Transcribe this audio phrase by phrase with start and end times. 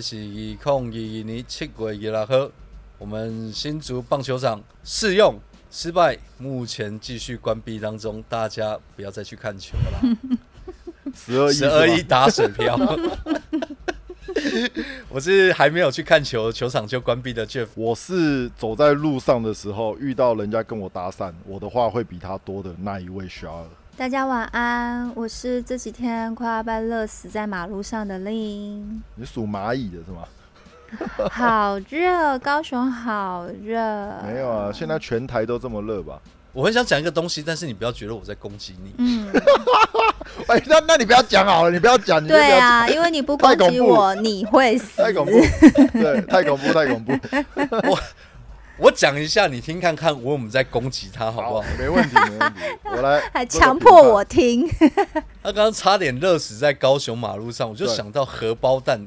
[0.00, 2.50] 是二零二二年七月二十六号，
[2.98, 5.38] 我们新竹棒球场试用
[5.70, 10.00] 失败，目前继续关闭当中，大家不要再去看球了。
[11.14, 12.78] 十二亿，十二亿打水漂。
[15.08, 17.68] 我是还没有去看球，球场就关闭的 Jeff。
[17.74, 23.64] 我是走在路上的时候遇到人家跟我搭讪，我的话会比他多的那一位 s h a r
[23.98, 29.02] 大家晚安，我是这几天快要被热死在马路上的令。
[29.14, 31.28] 你属蚂蚁的是吗？
[31.32, 33.80] 好热，高雄好热。
[34.26, 36.20] 没有啊，现在全台都这么热吧？
[36.52, 38.94] 我很想讲一个东西，但是你不要觉得我在攻击你。
[38.98, 39.32] 嗯，
[40.46, 42.22] 哎，那那你不要讲好了，你不要讲。
[42.22, 45.02] 你对啊，因为你不攻击我，你会死。
[45.02, 45.32] 太恐怖，
[45.98, 47.12] 对，太恐怖，太恐怖。
[47.90, 47.98] 我
[48.94, 51.64] 讲一下，你听看看，我们在攻击他，好不好？
[51.78, 52.60] 没问题，没问题。
[52.84, 54.68] 我来， 还强迫我听。
[55.42, 59.06] 他刚刚差点热死在高雄马路上，我就想到荷包蛋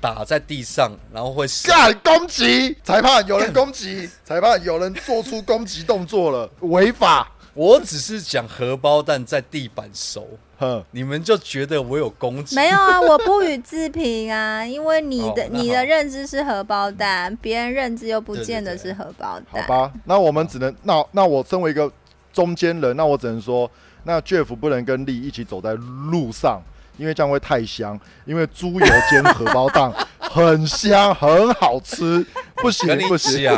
[0.00, 1.68] 打在地上，然后会死。
[1.68, 7.30] 干攻击裁判，有人攻击裁判，有人做出攻击动作了，违法。
[7.54, 10.26] 我只是讲荷包蛋在地板熟，
[10.58, 12.54] 哼，你们就觉得我有攻击？
[12.54, 19.62] 没有啊，我不予置评啊， 因为你的哦你的认知是荷包蛋，别人认知又不见得是荷包蛋。
[19.62, 21.90] 好吧，那我们只能那那我身为一个
[22.32, 23.68] 中间人，那我只能说，
[24.04, 26.62] 那 Jeff 不能跟丽一起走在路上，
[26.96, 27.98] 因为这样会太香。
[28.24, 32.24] 因为猪油煎荷包蛋很香，很好吃，
[32.56, 33.50] 不行不行。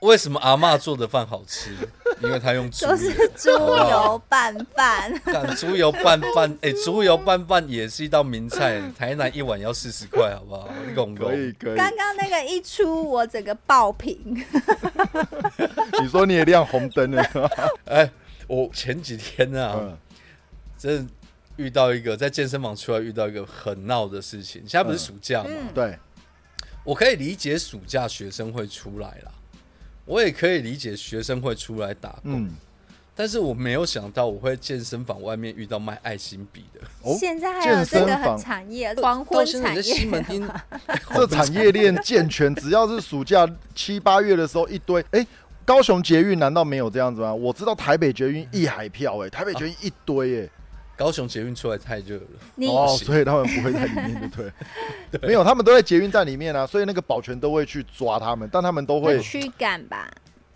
[0.00, 1.76] 为什么阿妈做的饭好吃？
[2.22, 10.68] 因为他用猪油，就是猪油拌饭， 干猪油拌饭， 哎、猪油拌饭也是一道名菜，台南一碗要四十块，好不好？
[11.16, 14.18] 可以可以，刚刚那个一出，我整个爆屏。
[16.02, 17.22] 你说你也亮红灯了，
[17.86, 18.10] 哎、
[18.46, 19.96] 我前几天啊，嗯，
[20.78, 21.12] 真的
[21.56, 24.62] 遇到一个在健身房出来遇到一个很闹的事情。
[24.66, 25.68] 现在不是暑假嘛，嗯。
[25.74, 25.98] 对，
[26.84, 29.32] 我可以理解暑假学生会出来啦，
[30.10, 32.50] 我也可以理解学生会出来打工，嗯，
[33.14, 36.80] 但是我没有想到我会健身房外面遇到卖爱心笔的。
[37.02, 40.40] 哦现在还有这个健身房很产业，黄昏产你在西门业。
[40.40, 40.50] 町，
[41.14, 45.24] 这产业链健全，只要是暑假七八月的时候一堆，哎、
[45.64, 47.32] 高雄捷运难道没有这样子吗？
[47.32, 50.50] 我知道台北捷运一海票、哎，台北捷运一堆、哎、
[51.00, 52.22] 高雄捷运出来太热了，
[52.56, 54.52] 你哦，所以他们不会在里面，对
[55.10, 55.28] 不 对？
[55.28, 60.06] 没有，他们都在捷运站里面啊，所以那个保全都会去抓他们，但他们都会会，驱赶吧？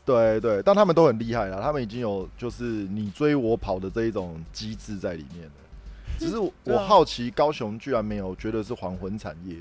[0.04, 5.52] 对对，但他们都很厉害啦，他们已经有就是你追我跑的这一种机制在里面了。
[6.18, 9.56] 只是我好奇，高雄居然没有觉得是黄昏产业，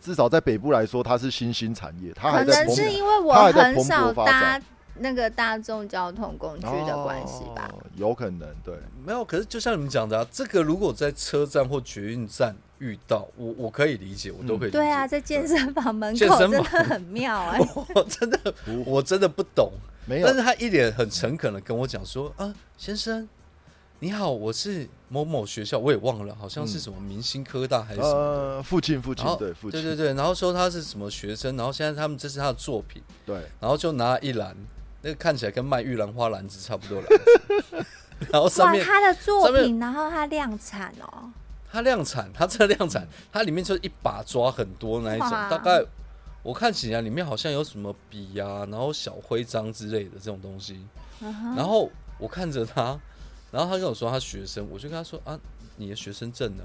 [0.00, 4.62] 至少在北部来说，它是新兴产业，它可还在蓬能是因为我它还在蓬很少勃发搭展
[5.02, 7.70] 那个大众交通工具的关系吧。
[7.72, 8.74] 哦有可能对。
[9.04, 9.22] 没有。
[9.22, 14.78] 可是就像你们讲的、啊，这个如果在车站或捷运站遇到，我我可以理解，我都可以理解。
[14.78, 17.60] 对啊，在健身房门口 真身房的很妙哎、
[17.94, 18.54] 我真的
[18.86, 19.72] 我真的不懂。
[20.06, 23.28] 没有但，是他一脸很诚恳的跟我讲说：“啊，先生，
[24.00, 34.56] 你好，我是某某学校，我也忘了，好像是什么明星科大还是什么父亲父亲对父亲对对对，然后说他是什么学生，然后现在他们这是他的作品，对然后就拿一篮，
[35.02, 37.18] 那个看起来跟卖玉兰花篮子差不多的篮
[37.62, 37.86] 子，
[38.30, 41.30] 然后上哇，面他的作品，然后他量产哦，
[41.70, 45.84] 他量产，它这量产，它里面就是一把抓很多那一种，大概
[46.42, 50.86] 我看起来里面好像有什么笔呀、然后小徽章之类的这种东西。
[51.56, 52.98] 然后我看着他，
[53.50, 55.38] 然后他跟我说他学生，我就跟他说啊，
[55.76, 56.64] 你的学生证呢？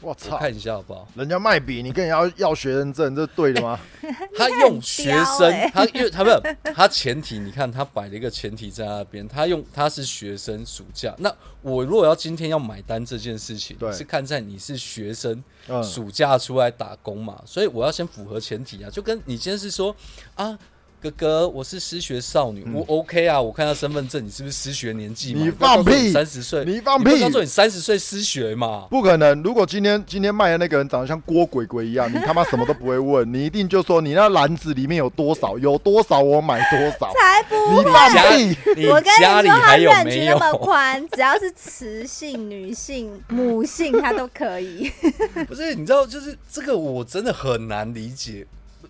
[0.00, 1.08] 我我操，看一下好不好？
[1.14, 3.78] 人家卖笔，你跟人家要学生证，这对的吗？
[4.36, 6.40] 他用学生，欸他因为他没有
[6.74, 11.14] 他前提，你看他摆了一个前提在那边，他用他是学生暑假。
[11.18, 19.94] 那我如果要今天要买单这件事情，是看在你是学生，嗯，暑假出来打工嘛，所以我要先符合前提啊，就跟你今天是说
[20.34, 20.58] 啊。
[21.00, 25.34] 哥哥，我是失学少女，嗯我 OK 啊，我看到身份证，你是不是失学年纪？
[25.34, 28.86] 你放屁三十岁，你放屁不要告诉你三十岁失学嘛？
[28.90, 29.40] 不可能！
[29.42, 37.12] 如果今天今天卖的那个人长得像郭鬼鬼一样，你他妈什么都不会问，你一定就说你那篮子里面有多少，有多少我买多少。
[37.14, 37.92] 才不你会。
[37.92, 38.56] 放屁！
[38.76, 40.38] 你我跟家里你说，他还有认知那？
[40.38, 44.90] 么宽，只要是雌性、女性、母性，他都可以。
[45.46, 48.46] 不是，你知道，就是这个我真的很难理解。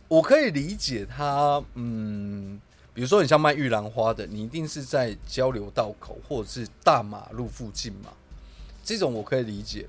[0.08, 2.60] 我可以理解他，嗯，
[2.94, 8.10] 比如说你像卖玉兰花的，你一定是在交流道口或者是大马路附近嘛，
[8.84, 9.86] 这种我可以理解。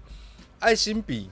[0.59, 1.29] 爱心笔，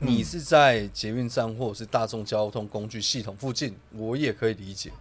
[0.00, 4.92] 你是在捷运站或者是大众交通工具系统附近，我也可以理解。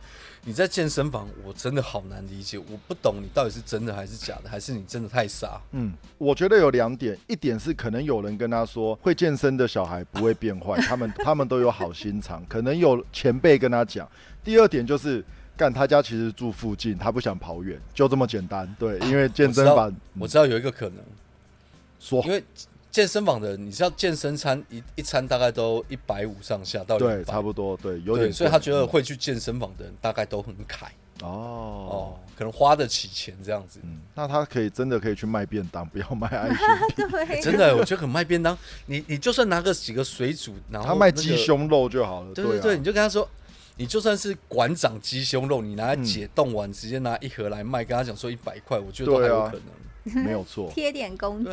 [0.46, 5.62] 你在健身房，我真的好难理解，我不懂你到底是真的还是假的，还是你真的太傻？
[5.72, 14.06] 嗯，我觉得有两点，一点是可能有人跟他说，会健身的小孩不会变坏， 他们他们都有好心肠，可能有前辈跟他讲。
[14.44, 15.24] 第二点就是，
[15.56, 18.76] 干他家其实住附近，他不想跑远，就这么简单。
[18.78, 20.98] 对，因为健身房我知道有一个可能，
[22.02, 22.44] 说因为
[22.94, 30.92] 健身房的，你知道健身餐一一餐大概都一百五上下到对，差不多，对，有，点贵，所以他觉得会去健身房的人大概都很凯
[31.24, 31.28] 哦。
[31.28, 33.80] 哦，可能花得起钱这样子。
[33.82, 38.56] 嗯，那他可以真的可以去卖便当，不要卖 爱心真的，我觉得很卖便当，
[38.86, 42.32] 你你就算拿个几个水煮，然后、他卖鸡，胸肉就好了。
[42.36, 43.28] 对对对，啊你就跟他说，
[43.76, 49.64] 你就算是馆长鸡胸肉，你拿来嗯解冻完，直接拿一盒来卖，跟他讲说一百块，我觉得都还有可能。
[50.24, 50.70] 没有错。
[50.74, 51.50] 贴点工资。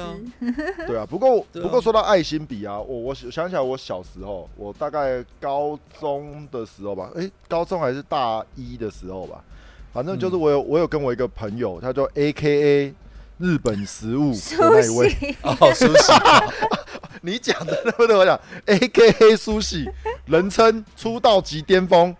[0.86, 1.06] 对， 啊。
[1.08, 9.42] 不过不过说到爱心笔啊，我我想起来，我小时候，我大概高中的时候吧，诶，高中还是大一的时候吧，
[9.92, 12.94] 反正就是我有、我有跟我一个朋友，他叫 A K A
[13.38, 16.12] 日本食物的苏那一位，西， 哦，苏西，
[17.22, 18.16] 你讲的对不对？
[18.16, 19.88] 我讲 A K A 苏西，
[20.26, 22.14] 人称出道即巅峰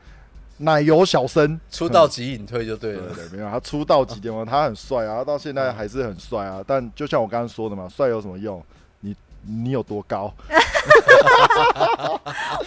[0.60, 1.58] 奶油小生。
[1.70, 3.14] 出道即隐退就对了。
[3.14, 6.62] 对对，没有他出道即巅峰，他很帅啊，他到现在还是很帅啊。
[6.66, 8.62] 但就像我刚刚说的嘛，帅有什么用？
[9.00, 9.16] 你
[9.46, 10.32] 你有多高？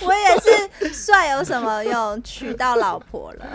[0.02, 2.22] 我也是帅有什么用？
[2.24, 3.46] 娶到老婆了，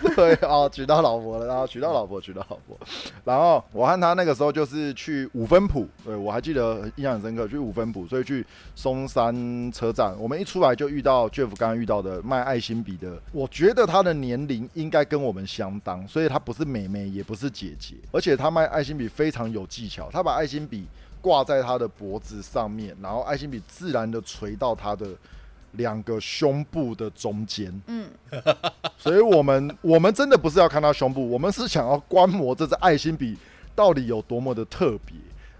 [0.16, 2.78] 对哦，娶到老婆了，然后娶到老婆，娶到老婆。
[3.24, 8.44] 然后我和他那个时候就是去五分埔，对我还记得印象很深刻，去五分埔，所以去
[8.74, 20.86] 松山车站，我们一出来就遇到 Jeff 刚刚遇到的卖爱心笔的，我觉得他的年龄应该跟我们相当，所以他不是妹妹，也不是姐姐，而且他卖爱心笔非常有技巧，他把爱心笔
[21.20, 25.06] 挂在他的脖子上面，然后爱心笔自然的垂到他的
[25.72, 27.72] 两个胸部的中间。
[27.86, 28.08] 嗯，
[28.98, 33.36] 所以我们我们真的不是要看他胸部，我们是想要观摩这只爱心笔
[33.74, 35.16] 到底有多么的特别，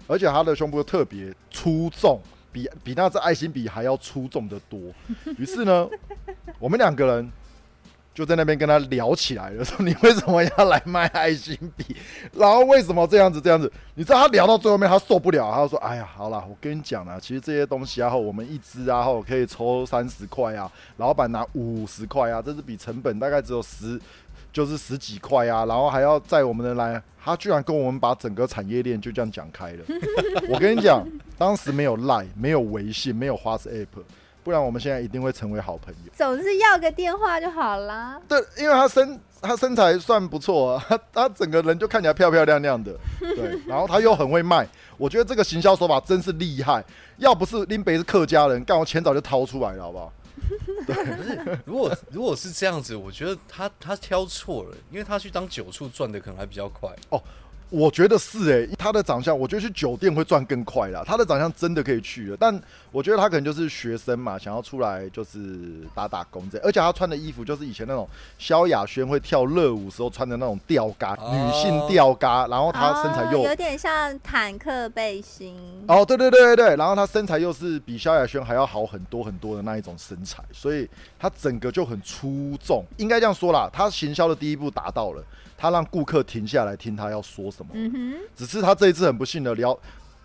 [0.07, 2.21] 而且它的胸部特别出众，
[2.51, 4.79] 比比那只爱心笔还要出众的多。
[5.37, 5.89] 于是呢，
[6.59, 7.31] 我们两个人
[8.13, 11.95] 就在那边跟他聊起来了， 说你为什么要来卖爱心笔？
[12.33, 13.71] 然后为什么这样子这样子？
[13.95, 23.99] 你知道他聊到最后面他受不了，他说：“哎呀，好啦，我跟你讲啊，其实这些东西啊，后我们一支啊，后可以抽三十块啊，老板拿五十块啊，这支笔成本大概只有十，
[24.51, 29.85] 就是十几块啊，然后还要载我们的来，他居然跟我们把整个产业链就这样讲开了。
[30.49, 31.03] 我跟你讲，
[31.37, 34.03] 当时没有赖没有微信，没有花式 app
[34.43, 36.11] 不然我们现在一定会成为好朋友。
[36.13, 38.19] 总是要个电话就好啦。
[38.27, 44.67] 对，因为他身他身材算不错啊，他 他整个人就看起来漂漂亮亮的，对， 然后他又很会卖，
[44.97, 46.83] 我觉得这个行销手法真是厉害。
[47.17, 50.13] 要不是林北是客家人，干我钱早就掏出来了，好不好？
[50.85, 56.89] 对如果如果是这样子，我觉得他他挑错了，因为他去当酒处赚的可能还比较快。
[57.73, 61.01] 我觉得是诶、他的长相，我觉得去酒店会赚更快啦。
[61.03, 62.61] 他的长相真的可以去了，但
[62.91, 65.39] 我觉得他可能就是学生嘛，想要出来就是
[65.95, 66.67] 打打工这样。
[66.67, 75.57] 而且他穿的衣服就是以前那种萧亚轩会跳热舞时候穿的那种吊嘎，哦女性吊嘎，然后他身材又哦有点像坦克背心。
[75.87, 80.87] 哦，对对对对对，然后他身材又是比萧亚轩还要好很多很多的那一种身材，所以
[81.17, 82.85] 他整个就很出众。
[82.97, 85.23] 应该这样说啦，他行销的第一步达到了，
[85.57, 87.71] 他让顾客停下来听他要说什么。
[87.73, 89.77] 嗯，只是他这一次很不幸的聊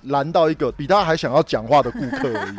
[0.02, 2.56] 拦到一个比他还想要讲话的顾客而已。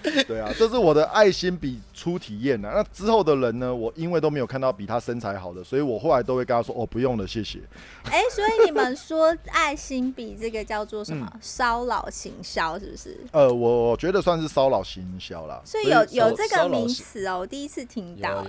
[0.26, 2.72] 对啊，这是我的爱心比初体验啊。
[2.76, 7.58] 那之后的人呢，我因为都没有看到比他身材好的，所以我后来都会跟他说：“哦，不用了，谢谢。
[8.04, 15.60] 哎、所以你们说爱心比这个叫做什么嗯骚扰行销，是不是？”呃，我觉得算是骚扰行销啦。
[15.64, 18.46] 所以有所以有这个名词哦，我第一次听到、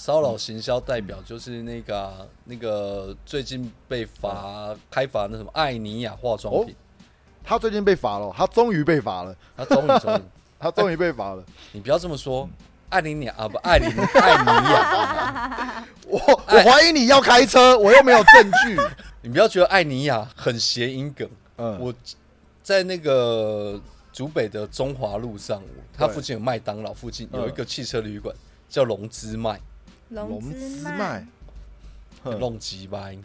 [0.00, 6.74] 骚扰行销代表就是那个啊、那个最近被罚开罚那什么艾尼亚化妆品，
[7.44, 10.22] 他最近被罚了，他终于被罚了，他终于终于，
[10.58, 11.44] 他终于被罚了。
[11.72, 12.48] 你不要这么说，
[12.88, 18.80] 艾琳尼亚啊不艾琳艾尼亚， 我我怀疑你要开车，我又没有证据。
[19.20, 21.28] 你不要觉得艾尼亚很谐音梗，
[21.58, 21.92] 嗯，我
[22.62, 23.78] 在那个
[24.14, 28.34] 竹北的中华路上，它附近有麦当劳，附近嗯有一个汽车旅馆
[28.66, 29.60] 叫龙之麦，
[30.10, 31.26] 龙之之麦，
[32.22, 32.38] 哼。
[32.38, 33.18] 弄鸡掰，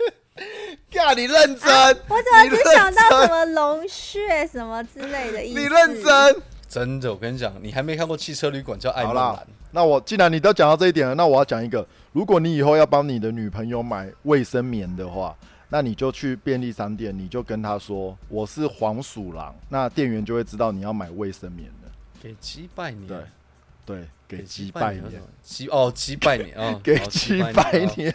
[0.90, 1.68] 干你认真，
[2.08, 5.58] 我怎么只想到什么龙穴什么之类的意思？
[5.60, 6.42] 你认真。
[6.68, 15.36] 真的，我跟你讲，你还没看过汽车旅馆叫爱梦兰，，那我既然你都讲到这一点了，那我要讲一个，如果你以后要帮你的女朋友买卫生棉的话，
[15.68, 21.90] 那你就去便利商店，你就跟他说我是黄鼠狼，那店员就会知道你要买卫生棉的。
[22.22, 23.18] 给鸡拜年，对
[23.84, 25.02] 对，给鸡鸡拜年，，
[25.42, 28.14] 鸡哦鸡拜年啊，给好鸡拜，年。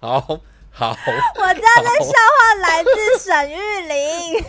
[0.00, 0.40] 好好
[0.72, 0.96] 好，
[1.36, 4.44] 我知道这笑话来自沈玉琳，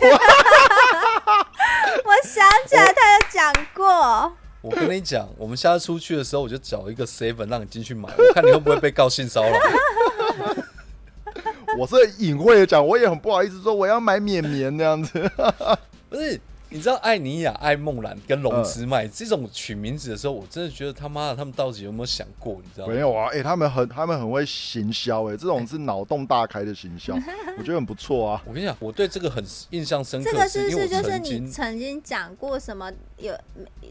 [2.04, 4.32] 我想起来他有讲过。
[4.62, 9.58] 我跟你讲，我们下次出去的时候，我就找一个 seven 让你进去买，我看你会不会被告性骚扰。
[11.78, 15.30] 我是隐晦的讲，我也很不好意思说我要买绵绵那样子。
[16.08, 16.40] 不是，
[16.72, 22.60] 你知道艾尼亚、艾梦兰跟龙之麦、这种取名字的时候，我真的觉得他妈的，他们到底有没有想过？
[22.62, 22.94] 你知道吗？
[22.94, 27.14] 没有啊，哎、他们很他们很会行销，哎，这种是脑洞大开的行销，
[27.58, 28.42] 我觉得很不错啊。
[28.46, 33.34] 我跟你讲，我对这个很印象深刻，这个是不是是就是你曾经讲过什么有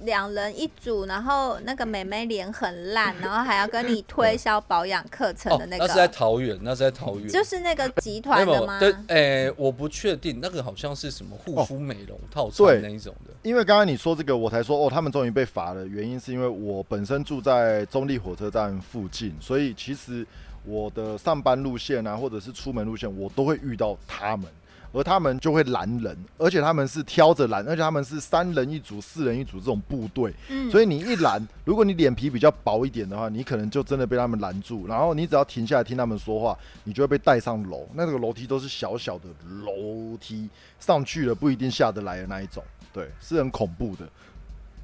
[0.04, 8.80] 两人一组，然后那个妹妹脸很烂， 然后还要跟你推销保养课程哦的，那个那是在，桃园，那是在桃园，就是那个集团的吗？
[8.82, 13.34] 有对，诶、我不确定，那个好像是什么护肤美容套餐对那一种的。
[13.44, 15.86] 因为刚刚你说这个，我才说哦，他们终于被罚了。
[15.88, 20.26] 原因是因为我本身住在中立火车站附近，所以其实
[20.66, 24.46] 我的上班路线啊，或者是出门路线，我都会遇到他们，
[24.92, 37.88] 而他们就会拦人，而且他们是挑着拦，而且他们是三人一组、四人一组这种部队，嗯，所以你一拦，如果你脸皮比较薄一点的话，你可能就真的被他们拦住，然后你只要停下来听他们说话，你就会被带上楼。
[37.94, 39.26] 那个楼梯都是小小的
[39.64, 44.08] 楼梯，上去了不一定下得来的那一种，对，是很恐怖的。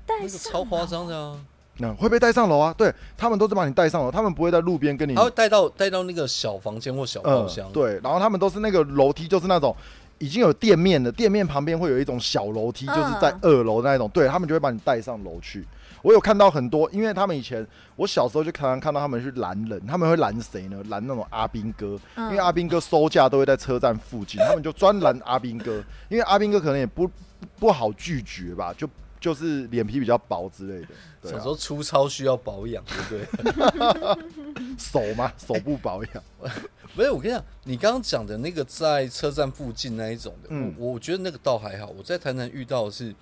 [0.05, 1.39] 带上那个超夸张的啊！
[1.77, 2.73] 那、会被带上楼啊？
[2.77, 9.75] 对他们都是把你带上楼，他们不会在路边跟你他会带到带到那个小房间或小包厢、嗯，对，然后他们都是那个楼梯，就是那种
[10.17, 15.65] 已经有店面的，店面旁边会有一种小楼梯，嗯就是在二楼那一种，对他们就会把你带上楼去。
[16.01, 17.65] 我有看到很多，因为他们以前
[17.95, 20.77] 我小时候就常常看到他们去拦人，他们会拦谁呢？
[20.87, 27.09] 拦那种阿兵哥，嗯因为阿兵哥收价都会在车站附近，他们就专拦阿兵哥，因为阿兵哥可能也不
[27.57, 28.87] 不好拒绝吧，就
[29.25, 30.87] 就是脸皮比较薄之类的。
[31.19, 34.19] 对、啊小时，候粗糙需要保养，对不对？
[34.77, 36.23] 手嘛，手部保养。
[36.95, 41.87] 不是，我跟你讲，你刚刚讲的那个在车站附近那一种的，嗯我我觉得那个倒还好。
[41.97, 43.15] 我在台南遇到的是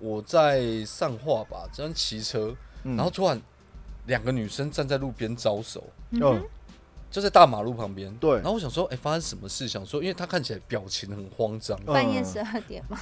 [0.00, 3.40] 我在上化吧，这样骑车，嗯然后突然
[4.06, 6.42] 两个女生站在路边招手，嗯，
[7.12, 8.12] 就在大马路旁边。
[8.16, 9.68] 对然后我想说，哎、发生什么事？
[9.68, 12.98] 想说，因为她看起来表情很慌张，嗯半夜十二点嘛，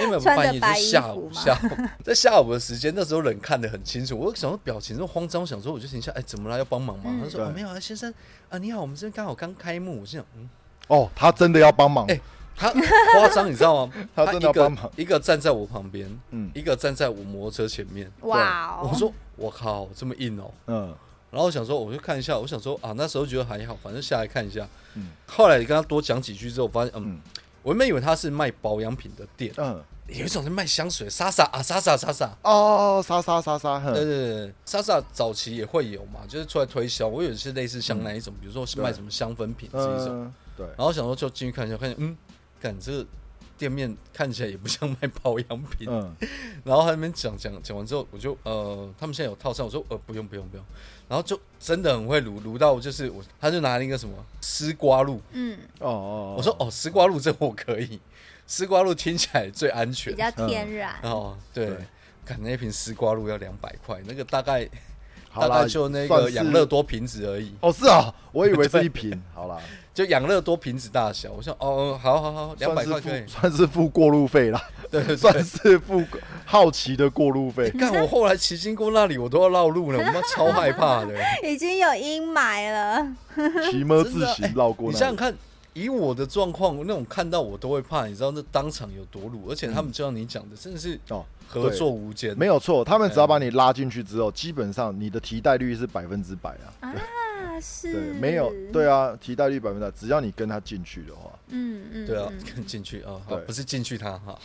[0.00, 4.16] 因为穿着半夜白衣就下午下午 在下午的时间，那时候人看得很清楚。
[4.20, 6.58] 我想说表情这么慌张，我想说我就停下，哎、怎么了？
[6.58, 7.04] 要帮忙吗？
[7.06, 8.12] 嗯他说、哦、没有啊，先生
[8.48, 10.00] 啊，你好，我们这边刚好刚开幕。
[10.00, 10.48] 我心想，嗯，
[10.88, 12.06] 哦，他真的要帮忙。
[12.06, 12.20] 哎
[12.54, 13.92] 他夸张，你知道吗？
[14.14, 18.10] 他真的要帮忙一个站在我旁边，嗯一个站在我摩托车前面。
[18.20, 18.90] 哇哦！
[18.92, 20.50] 我说我靠，这么硬哦。
[20.66, 20.94] 嗯
[21.30, 24.68] 然后我想说，我就看一下，我想说啊，那时候觉得还好，反正下来看一下。
[24.96, 27.20] 嗯后来跟他多讲几句之后，我发现，嗯，嗯
[27.62, 29.82] 我原本以为他是卖保养品的店，嗯。
[30.08, 32.36] 有一种是卖香水，莎莎啊，莎莎莎莎。
[32.42, 37.08] 哦，杀杀杀杀，哼对对对，莎莎早期也会有嘛，就是出来推销。
[37.08, 40.24] 我以为是类似像那一种，比如说是卖什么香氛品这一种。
[40.24, 42.14] 嗯，对，然后想说就进去看一下，看见嗯，
[42.60, 43.06] 感这个
[43.56, 45.88] 店面看起来也不像卖保养品。
[45.88, 46.14] 嗯
[46.64, 50.66] 然后他那边讲讲讲完之后，我就呃，他们现在有套餐，我说呃不用不用不用，
[51.12, 58.00] 然后就真的很会卤卤到就是我，他就拿了一个什么丝瓜露，嗯，哦哦，我说哦丝瓜露这我可以，
[58.46, 60.14] 丝瓜露听起来最安全。
[60.14, 60.18] 比。
[60.18, 60.94] 较天然。
[61.02, 61.66] 哦，对。
[61.66, 61.76] 对，
[62.24, 64.66] 看那瓶丝瓜露要两百块，那个大概
[65.28, 69.60] 好啦大概就那个养乐多瓶子而已，哦是啊，我以为是 一瓶，好啦，
[69.94, 71.32] 就养乐多瓶子大小。
[71.32, 75.32] 我想哦，好好好，两百块可以，算是付过路费啦，对对算。
[75.44, 76.02] 是付
[76.44, 77.70] 好奇的过路费。
[77.78, 81.14] 看我后来骑经过那里，我都要绕路了，我妈超害怕的。
[81.44, 83.06] 已经有阴霾了，
[83.70, 85.34] 骑么自行绕过你想想看，
[85.74, 92.36] 以我的状况，那种看到我都会怕，你知道那当场有多鲁，而且他们就像你讲的，真的是哦，合作无间。
[92.38, 96.66] 没有错，他们只要把你拉进去之后，基本上你的提袋率是百分之百啊。
[96.80, 96.94] 啊，
[97.60, 102.30] 是，对，没有，对啊，提贷率百分之百，只要你跟他进去的话，嗯嗯，对啊
[102.66, 104.38] 进去啊，好，对不是进去他哈，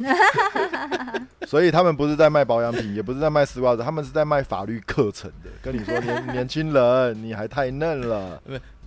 [1.46, 5.50] 所以他们不是在卖保养品，也不是在卖丝袜子，他们是在卖法律课程的。
[5.60, 8.42] 跟你说，年 年轻人，你还太嫩了。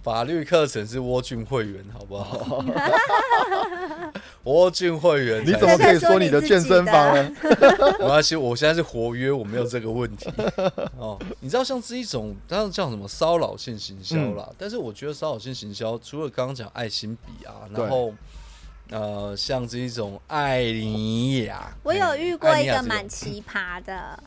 [0.06, 2.64] 法律课程是蜗俊会员，好不好？
[4.46, 7.32] 蜗俊会员，你怎么可以说你的健身房呢？
[7.98, 10.32] 没关系，我现在是活约，我没有这个问题。
[10.96, 18.14] 哦，你知道像这一种，当然叫什么骚扰性行销啦，但是我觉得骚扰性行销，除了刚刚讲爱心笔啊，然后
[18.92, 24.20] 呃，像这一种艾尼亚，我有遇过一个蛮奇葩的，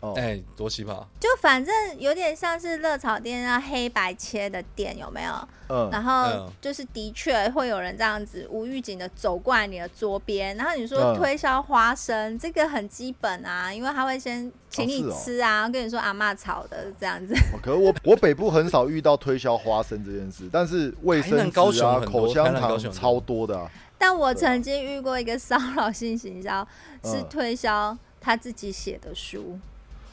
[0.00, 1.04] 哦，哎，多奇葩！
[1.18, 5.32] 就反正有点像是热炒店那黑白切的店，有没有？
[5.68, 17.34] 嗯，然后嗯就是的确会有人这样子无预警的走过来你的桌边，然后你说嗯推销花生，这个很基本啊，因为他会先请你吃啊，跟你说阿妈炒的这样子。
[17.52, 23.68] 哦可是我我北部很少遇到推销花生这件事，但是卫生纸啊、口香糖超多的啊。
[23.98, 26.66] 但我曾经遇过一个骚扰性行销，
[27.02, 29.58] 是嗯推销他自己写的书。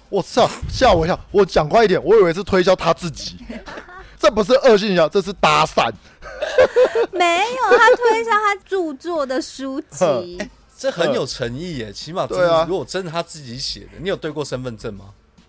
[0.09, 1.19] 我操，吓我一跳！
[1.31, 3.37] 我讲快一点，我以为是推销他自己，
[4.19, 5.91] 这不是恶性营销，这是搭讪。
[7.11, 10.37] 没有，他推销他著作的书籍。
[10.77, 15.05] 这很有诚意耶，起码对啊如果真的他自己写的，你有对过身份证吗？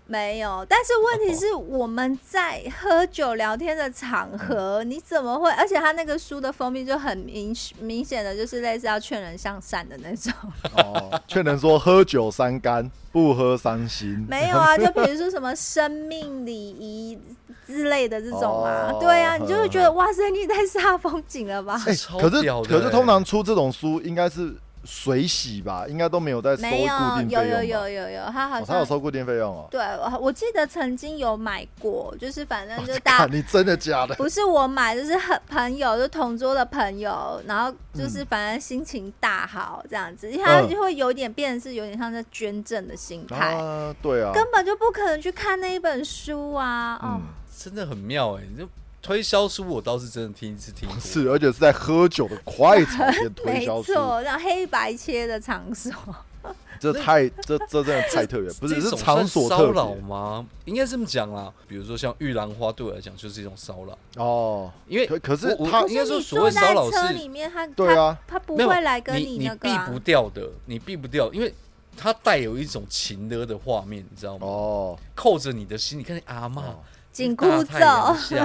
[0.07, 5.51] 没有，但是问题是我们在喝酒聊天的场合，你怎么会？
[5.51, 10.33] 而且他那个书的封面就很明明显的就是类似要劝人向善的那种。
[10.75, 14.25] 哦，劝人说喝酒三干，不喝伤心。
[14.29, 17.19] 没有啊， 就比如说什么生命礼仪
[17.65, 21.73] 之类的这种啊，哦对啊，你就会觉得哇塞，你也太煞风景了吧？
[21.85, 24.55] 哎、可是可是通常出这种书应该是
[24.89, 27.23] 水洗吧，应该都没有在收固没有，定费用吧。
[27.27, 29.67] 有有有有有，他好哦，他像、有收固定费用哦。
[29.69, 34.15] 对，我我记得曾经有买过，就是反正就大看你真的假的？
[34.17, 46.95] 不是我买，就是很朋友，就同桌的朋友，然后就是反正心情大好这样子，因为他嗯就会有点变成是有点像在捐赠的心态，啊，对啊，根本就不可能去看那一本书啊。
[47.01, 47.21] 哦，嗯，
[47.57, 48.43] 真的很妙哎！
[48.49, 48.67] 你就
[49.01, 50.97] 推销书，我倒是真的听一次听过。
[50.99, 55.91] 是，而且是在喝酒的快炒店推 销书，错，让黑白切的场所，
[56.79, 60.45] 这太这这真的太特别，不是是这种场所算骚扰吗？
[60.65, 61.51] 应该这么讲啦。
[61.67, 64.71] 比如说像玉兰花，对我来讲就是一种骚扰，哦。
[64.87, 71.53] 因为可可是他应该说所谓骚扰是车里面，他对啊，他他不会来跟你那个啊避不掉的，你避不掉，因为
[71.95, 74.45] 它带有一种情勒的画面，你知道吗？
[74.45, 76.75] 哦，扣着你的心，你看那阿嬷哦
[77.17, 77.79] 紧箍咒，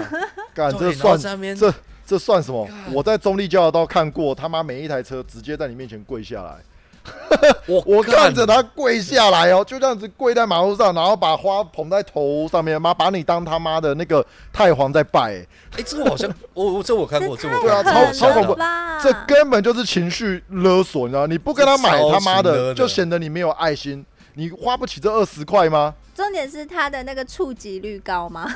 [0.55, 1.19] 干这算
[1.55, 1.75] 这
[2.07, 2.67] 这算什么？
[2.91, 6.57] 我在中立交流道看过，他妈每一台车直接在你面前跪下来，
[7.69, 18.57] 我我看着他跪下来哦，就这样子跪在马路上，然后把花捧在头上面，妈把你当他妈的那个太皇在拜、欸哎，这个我好像我我这我看过，这我对啊超超恐怖？
[19.03, 21.27] 这根本就是情绪勒索，你知道？
[21.27, 24.03] 你不跟他买，他妈的就显得你没有爱心。
[24.35, 25.95] 你花不起这二十块吗？
[26.15, 28.47] 重点是它的那个触及率高吗？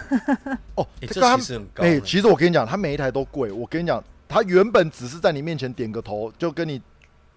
[0.75, 3.51] 哦，欸这其实很高哎、呢其实我跟你讲，它每一台都贵。
[3.51, 6.81] 我跟你讲，它原本只是在你面前点个头，就跟你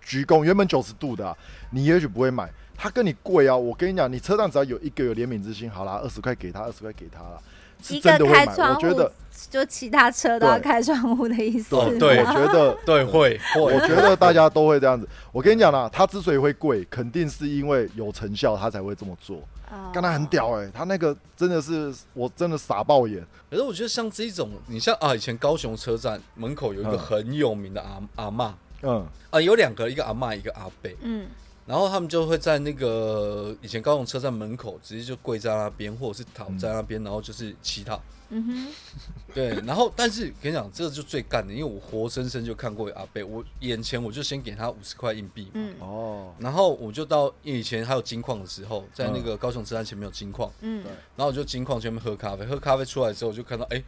[0.01, 1.37] 鞠躬，原本九十度的、啊，
[1.71, 2.49] 你也许不会买。
[2.81, 3.57] 它跟你贵啊！
[3.57, 7.43] 我跟你讲，你车上只要有一个有怜悯之心，好啦，二十块给他，二十块给他啦，是
[7.89, 8.17] 一个。
[8.25, 9.11] 开窗户我觉得，，
[9.49, 15.07] 就其他车都要对开窗户的意思对我觉得 对会 我会，觉得大家都会这样子。
[15.31, 19.37] 我跟你讲啦，他之所以会贵，肯定是因为有成效，他才会这么做。
[19.71, 23.23] 哦刚才很屌哎、他那个真的是我真的傻爆眼。
[23.51, 31.27] 可是我觉得像这种，你像啊，以前高雄车站门口有一个嗯很有名的阿阿妈嗯，啊，有两个，一个阿妈，一个阿伯，嗯，
[31.69, 38.01] 然后他们就会在那个以前高雄车站门口直接就跪在那边，或者是躺在那边，然后就是乞讨。
[38.31, 38.67] 嗯哼，
[39.35, 45.75] 对，然后但是跟你讲，这个就最干的，因为我活生生就看过阿贝，我眼前我就先给他五十块硬币嘛，嗯。
[45.79, 50.83] 哦，然后我就到因为以前还有金矿的时候，在那个高雄车站前面有金矿，嗯，
[51.15, 53.83] 然后我就金矿前面喝咖啡，喝咖啡出来之后，我就看到哎，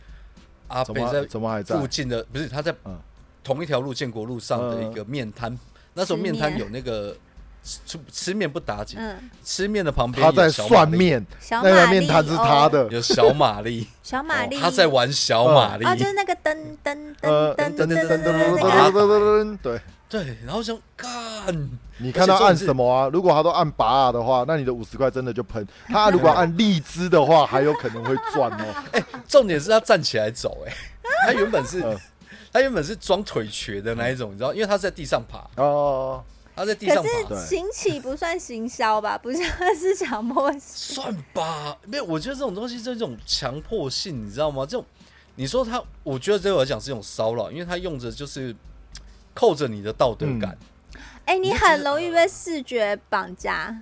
[0.68, 1.76] 阿贝在怎么还在？
[1.76, 1.88] 附？
[1.88, 3.00] 近的不是他在嗯。
[3.44, 5.58] 同一条路建国路上的一个面摊，
[5.96, 7.18] 那时候面摊有那个
[7.64, 12.88] 吃吃面不打紧，嗯，吃面的旁边他在算面，那个面摊是他哦，的。
[12.90, 23.08] 有小玛丽，小玛丽，他在玩小玛丽，哦，就是那个噔噔呃，噔噔噔噔噔噔噔噔噔噔那噔个，噔噔，对，对，然后想干，你看他按什么啊？
[23.14, 25.66] 如果他都按拔啊的话，那你的五十块真的就喷。
[25.88, 29.02] 他如果按荔枝的话，还有可能会赚哦。
[29.30, 30.74] 重点是他站起来走、哎，
[31.28, 31.98] 他原本是嗯。
[32.54, 36.22] 他原本是装腿瘸的那一种，你知道，因为他是在地上爬，哦，
[36.62, 39.18] 他在地上可，是行乞不算行销吧？
[39.22, 39.44] 不像
[39.76, 44.64] 是强迫算吧，没有，我觉得这种东西是这种强迫性，你知道吗？
[44.66, 44.86] 这种
[45.36, 48.56] 你说他，我觉得对我来讲是一种骚扰，因为他用着就是
[49.34, 50.58] 扣着你的道德感。
[51.26, 53.76] 哎、你很容易被视觉绑架。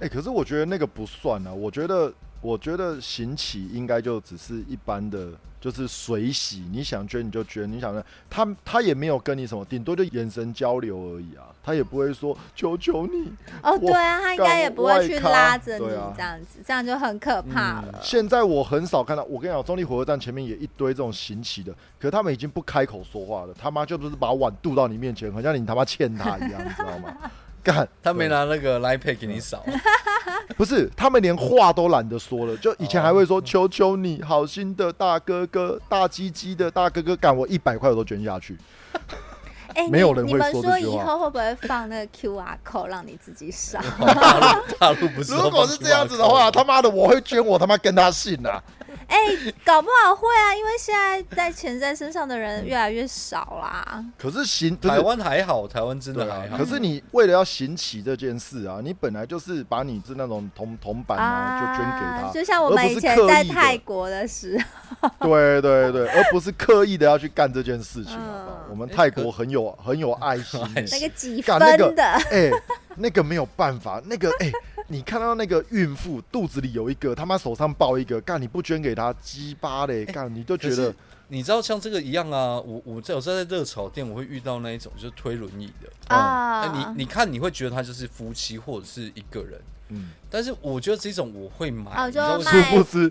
[0.00, 1.52] 哎，可是我觉得那个不算啊。
[1.52, 5.28] 我觉得，我觉得行乞应该就只是一般的，
[5.60, 11.44] 就是水洗，你想捐你就捐，你想捐，他他也没有跟你什么，顶多就眼神交流而已啊。
[11.62, 13.30] 他也不会说求求你。
[13.62, 18.00] 哦，对啊，他应该也不会去拉着你这样子，这样就很可怕了。
[18.02, 27.14] 现在我很少看到，我跟你讲，中立火车站前面也一堆这种行乞的，可是他们已经不开口说话了，他妈就不是把碗渡到你面前，好像你他妈欠他一样，你知道吗？
[27.62, 29.64] 干，他没拿那个 Line Pay 给你扫，
[30.56, 32.56] 不是，他们连话都懒得说了。
[32.56, 38.56] 就以前还会哦说：“求求你，好心的大哥哥，大鸡鸡的大哥哥，干我一百块我都捐下去。
[39.74, 43.78] 哎、 没有人会你你们说以后会不会放那个 QR code 让你自己扫？
[44.78, 48.62] 大陆不”是如果是这样子的话，他妈的我会捐，我他妈跟他姓啊！
[49.10, 54.04] 哎、搞不好会啊，因为现在带钱在身上的人越来越少啦。
[54.16, 56.56] 可是行，是台湾还好，台湾真的还，好。
[56.56, 64.56] 可是你为了要行乞这件事啊，你本来就是把你是那种铜铜板啊，就捐给他，就像我们以前在泰国的时
[65.00, 68.16] 候，对对对， 而不是刻意的要去干这件事情。
[68.70, 71.58] 我们泰国很有很有爱心那个几分
[71.96, 72.48] 的，哎、
[72.96, 74.52] 那个没有办法，那个哎、
[74.92, 80.92] 你看到那个孕妇肚子里有一个，他妈手上抱一个，干你不捐给他，鸡巴嘞，干你就觉得
[81.28, 85.88] 你知道像这个一样啊，我我在有时候在热炒店，我会遇到那一种就是推轮椅的。
[86.12, 92.10] 啊、哎，你你看你会觉得他就是夫妻或者是一个人，嗯，但是我觉得这种我会买，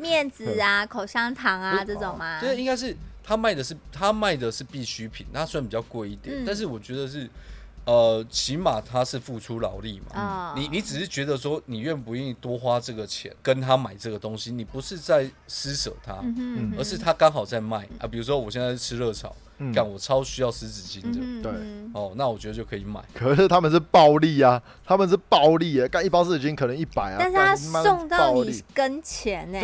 [0.01, 2.41] 面子啊、口香糖啊这种吗？
[2.41, 6.45] 对，应该是他卖的是他卖的是必需品，那虽然比较贵一点，嗯。
[6.45, 7.29] 但是我觉得是
[7.89, 10.15] 呃，起码他是付出劳力嘛。
[10.15, 17.78] 啊、你你只是觉得说你愿不愿意多花这个钱跟他买这个东西，你不是在施舍他，嗯嗯而是他刚好在卖。
[17.97, 18.06] 啊。
[18.06, 19.73] 比如说我现在是吃热炒，嗯。
[19.73, 23.04] 干、我超需要湿纸巾的，对嗯哦，那我觉得就可以买。
[23.12, 29.60] 可是他们是暴利啊，他们是暴利啊，干一包湿纸巾可能一百啊，但是他送到你跟前呢、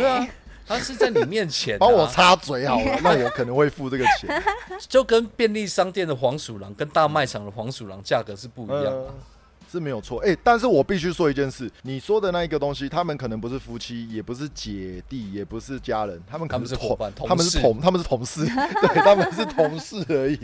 [0.66, 4.42] 他是在你面前、啊，帮我擦嘴好了， 那我可能会付这个钱。
[4.88, 9.14] 就跟便利商店的黄鼠狼跟大卖场的黄鼠狼价格是不一样的、呃
[9.68, 18.46] 是没有错，哎、但是我必须说一件事，你说的那一个东西，他们可能不是夫妻，也不是姐弟，也不是家人，他们可能是伙伴，他们是同同，他们是同事，
[18.80, 20.38] 对，他们是同事而已，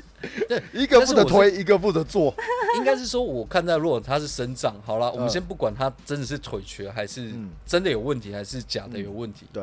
[0.49, 2.35] 对， 一个负责推，一个负责做，
[2.77, 7.51] 应该是说，我看到如果他是生长，好了，我们嗯先不管他真的是腿瘸还是嗯。
[7.65, 9.47] 真的有问题，还是假的有问题。
[9.53, 9.63] 对，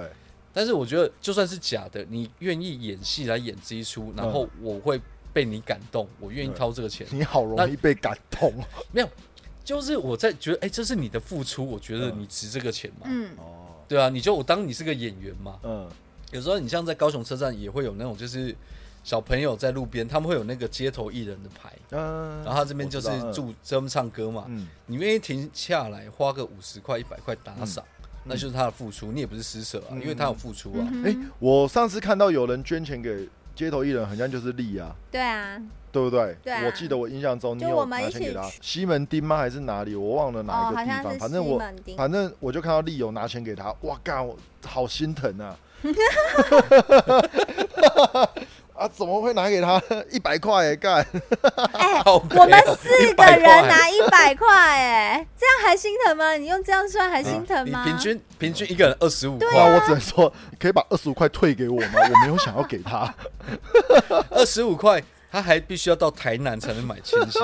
[0.59, 4.99] 但是我觉得就算是假的，你愿意演戏来演这一出，然后我会
[5.31, 7.07] 被你感动，我愿意掏这个钱。
[7.11, 8.53] 你好容易被感动。
[8.91, 9.07] 没有，
[9.63, 12.15] 就是我在觉得，哎、这是你的付出，我觉得嗯。
[12.19, 13.07] 你值这个钱嘛。
[13.09, 15.57] 嗯，哦，对啊，你就我当你是个演员嘛。
[15.63, 15.89] 嗯，
[16.33, 18.53] 有时候你像在高雄车站也会有那种，就是
[19.05, 24.43] 小朋友在路边，他们会有那个街头艺人的牌，嗯，然后他这边就是我知道，住这边唱歌嘛。
[24.49, 30.87] 嗯，你愿意停下来花个五十块、一百块打赏，嗯那就是他的付出，你也不是施舍啊，嗯因为他有付出啊。
[31.39, 35.59] 我上次看到有人捐钱给街头艺人，好像就是利啊，对啊，
[35.91, 36.37] 对不对？
[36.43, 39.37] 对啊我记得我印象中你有我们拿钱给他一起，西门町吗？
[39.37, 39.95] 还是哪里？
[39.95, 41.17] 我忘了哪哦，一个地方。
[41.19, 45.57] 反正我门町，反正我就看到利友拿钱给他，哇干，我好心疼啊！
[48.79, 50.75] 啊，怎么会拿给他 一百块哎？
[50.75, 51.05] 干，
[51.73, 56.33] 哎、 我们四个人拿一百块，哎，这样还心疼吗？
[56.33, 57.83] 你用这样算还心疼吗你吗？
[57.83, 61.87] 平均平均一个人二十五块，我只能说，可以把二十五块退给我吗？
[61.95, 63.13] 我没有想要给他。
[64.31, 67.41] 二十五块，他还必须要到台南才能买清新，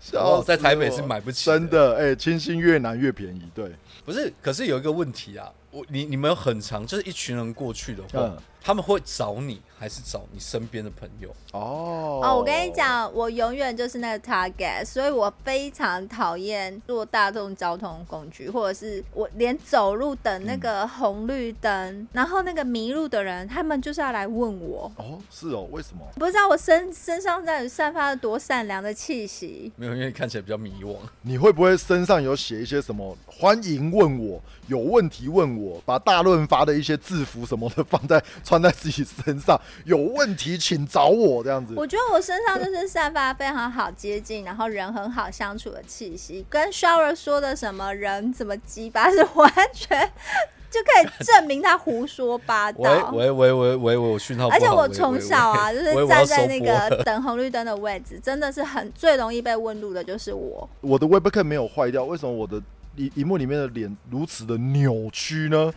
[0.00, 1.68] 笑哦，在台北是买不起，真。
[1.68, 3.70] 的，哎、清新越南越便宜，对，
[4.04, 11.30] 不是，可是有一个问题啊，我你你们有很长，就是一群人过去的话嗯，他们会找你，还是找你身边的朋友？
[11.52, 26.04] 哦哦，我跟你，讲，我永远就是那个 target，所以我非常讨厌坐大众交通工具，或者是我连走路等那个红绿灯，然后那个迷路的人，他们就是要来问我，哦，是哦，为什么？
[26.16, 29.72] 不知道我身身上到底散发了多善良的气息。
[29.76, 30.96] 没有，因为看起来比较迷惘。
[31.22, 33.16] 你会不会身上有写一些什么？
[33.26, 41.74] 欢迎问我，有问题问我，把大润发的一些制服什么的放在穿在自己身上，有问题请找我这样子。
[41.76, 50.10] 我觉得我身上就是散发非常好接近，然后人很好相处的气息，跟 Shower 说的什么人怎么鸡巴是完全
[50.70, 53.10] 就可以证明他胡说八道。
[53.12, 54.56] 喂喂喂喂喂，我讯号不好。
[54.56, 60.68] 而且我从小啊， 就是站在那个 等红绿灯的位置，真的是很最容易被问路的，就是我。
[60.82, 62.60] 我的 Webcam 没有坏掉，为什么我的
[62.96, 65.72] 荧荧幕里面的脸如此的扭曲呢？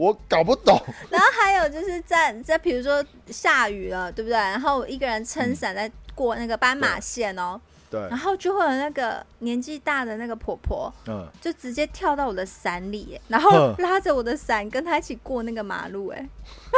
[0.00, 0.80] 我搞不懂。
[1.10, 4.34] 然后还有就是在在比如说下雨了，对不对？
[4.34, 7.60] 然后我一个人撑伞在过那个斑马线哦，
[7.90, 8.00] 对。
[8.08, 16.26] 然，后就会有那个年纪大的那个婆婆，嗯，就直接跳到我的伞里，然后嗯拉着我的伞跟她一起过那个马路，哎，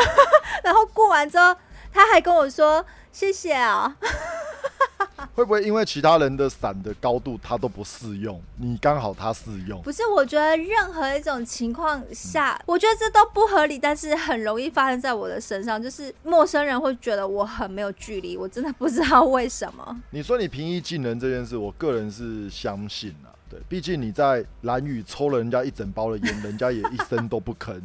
[0.64, 1.54] 然后过完之后，
[1.92, 3.94] 他还跟我说谢谢啊、
[5.34, 9.80] 会不会因为其他人的伞的高度他都不适用，你刚好他适用？
[9.82, 20.00] 不是，我觉得任何一种情况下，我觉得这都不合理，但是很容易发生在我的身上，就是陌生人会觉得我很没有距离，我真的不知道为什么。
[20.10, 23.28] 你说你平易近人这件事，我个人是相信啊。
[23.50, 27.78] 对，毕竟你在蓝雨抽了人家一整包的烟，人家也一声都不吭。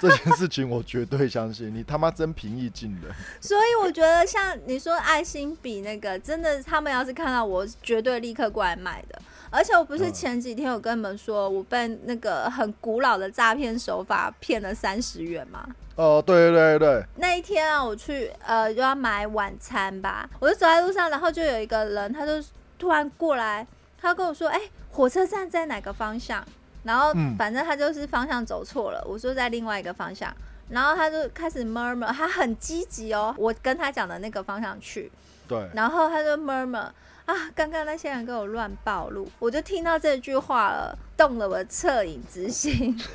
[0.00, 3.12] 这件事情我绝对相信，你他妈真平易近人。
[3.40, 9.20] 所以我觉得像你说爱心笔那个，真的他们要是看到我，绝对立刻过来买的。
[9.50, 15.66] 而且我不是嗯前几天有跟你们说，我被那个很古老的诈骗手法骗了三十元吗？
[15.96, 22.32] 哦，对对对对，那一天啊，我去呃就要买晚餐吧，我就走在路上，然后就有一个人，他就
[22.78, 23.66] 突然过来，
[24.00, 24.60] 他跟我说：“哎、
[24.92, 26.46] 火车站在哪个方向？”
[26.82, 30.34] 然后嗯反正他就是方向走错了，我说在另外一个方向，
[30.68, 35.10] 然后他就开始 murmur，他很积极哦，我跟他讲的那个方向去，
[35.46, 36.88] 对，然后他就 murmur
[37.26, 42.98] 啊，刚刚那些人给我乱暴露，我就听到这句话了，动了我的恻隐之心。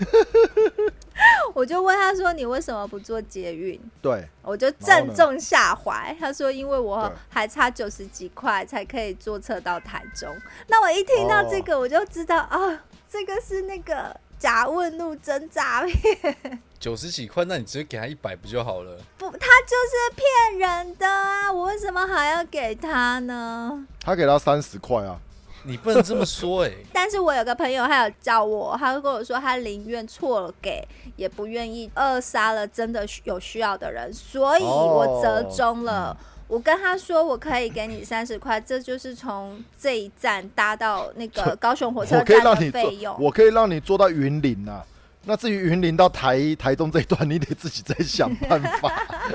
[1.54, 6.15] 我就问他说：“你为什么不做捷运对，？”我就正中下怀。
[6.19, 10.30] 他说：“因为我还差九十几块才可以坐车到台中。”
[10.67, 12.84] 那我一听到这个，我就知道啊，
[13.15, 18.99] 这个是那个假问路真诈骗， 九十几块，那你直接给他一百不就好了？
[19.17, 21.49] 不，他就是骗人的啊！
[21.49, 23.88] 我为什么还要给他呢？
[24.01, 25.17] 他给他三十块啊，
[25.63, 36.15] 你不能这么说哎、 但是我有个朋友，他有叫我，他就跟我说，他宁愿错了给，也不愿意扼杀了真的有需要的人，所以我折中了。
[36.47, 43.15] 我跟他说，我可以给你三十块，这就是从这一站搭到那个高雄火车站费用。
[43.19, 44.86] 我可以让你坐到云林啊。
[45.27, 48.91] 那至于云林到台台中这一段，你得自己再想办法。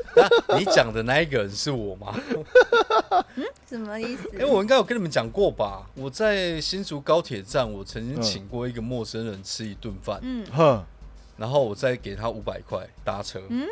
[0.56, 2.14] 你讲的那一个人是我吗？
[3.68, 4.30] 什么意思？
[4.38, 5.84] 哎、我应该有跟你们讲过吧？
[5.94, 10.84] 我在新竹高铁站，我曾经嗯请过一个陌生人吃一顿饭，嗯，哼，
[11.36, 13.42] 然后我再给他五百块搭车。
[13.48, 13.66] 嗯哎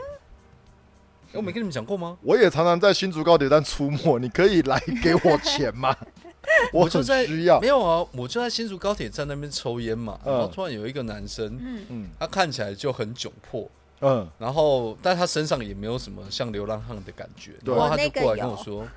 [1.32, 2.16] 我没跟你们讲过吗？
[2.22, 5.94] 我也常常在新竹高铁站出没，你可以来给我钱吗？
[6.72, 7.60] 我很就在需要。
[7.60, 7.66] 没。
[7.66, 10.32] 有啊，我就在新竹高铁站那边抽烟嘛，嗯。
[10.32, 11.84] 然后突然有一个男生，嗯。
[11.90, 12.10] 嗯。
[12.18, 18.88] 他看起来就很窘迫，嗯，然后但他身上也没有什么像流浪汉的感觉，对然后他就过来跟我说，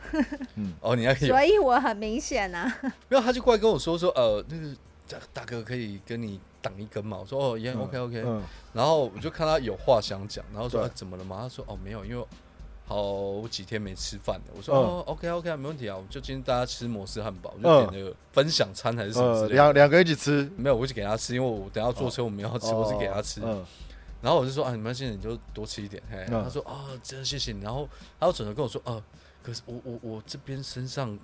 [0.55, 1.33] 嗯 哦，你那个有。
[1.33, 2.73] 所以我很明显啊，
[3.09, 4.67] 没有，他就过来跟我说说，呃，那个
[5.11, 7.17] 大大哥可以跟你挡一根嘛？
[7.19, 8.41] 我说哦，也 OK OK，、嗯
[8.73, 11.39] 然后我就看他有话想讲，然后说、怎么了嘛？
[11.41, 12.25] 他说哦没有，因为
[12.85, 14.45] 好几天没吃饭了。
[14.55, 19.55] 我说、嗯哦 OK OK 没问题啊，我就今天大家吃摩斯汉堡，我就点那个分享餐还是什么之呃，类的。
[19.55, 23.41] 两两个人一起吃，没有，我就给他吃，因为我等下坐车我们要吃，我是给他吃。
[23.43, 23.65] 嗯
[24.21, 25.99] 然后我就说啊，你们现在你就多吃一点。
[26.07, 27.59] 嘿，嗯他说啊，真的谢谢你。
[27.61, 29.03] 然后他又转头跟我说，呃，
[29.41, 31.17] 可是我我我这边身上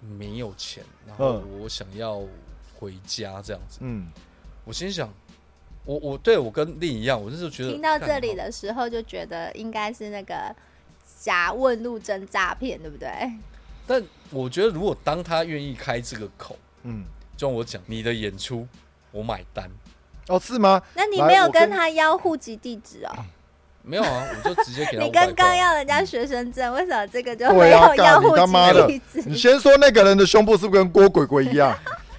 [0.00, 2.22] 没有钱，然后嗯我想要
[2.78, 3.78] 回家这样子。
[3.80, 4.06] 嗯，
[4.64, 5.12] 我心想，
[5.84, 10.54] 我我对我跟丽一样，我就是觉得听到这里的时候就觉得应该是那个
[11.20, 13.08] 假问路真诈骗，对不对？
[13.86, 17.04] 但我觉得如果当他愿意开这个口，嗯，
[17.36, 18.66] 就像我讲，你的演出
[19.12, 19.70] 我买单，
[20.28, 20.82] 哦，是吗？
[20.94, 23.24] 那你没有跟他要户籍地址哦？
[23.82, 29.28] 没有啊，我就直接给他 你刚刚要人家学生证，为什么这个就对没有要户他妈的籍地址？
[29.28, 31.72] 你先说那个人的胸部是不是跟郭鬼鬼一样？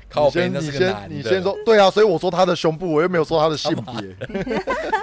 [0.10, 4.15] 靠背你先你那是个男的，先你先说，对啊，所以我说他的胸部， 我又没有说他的性别。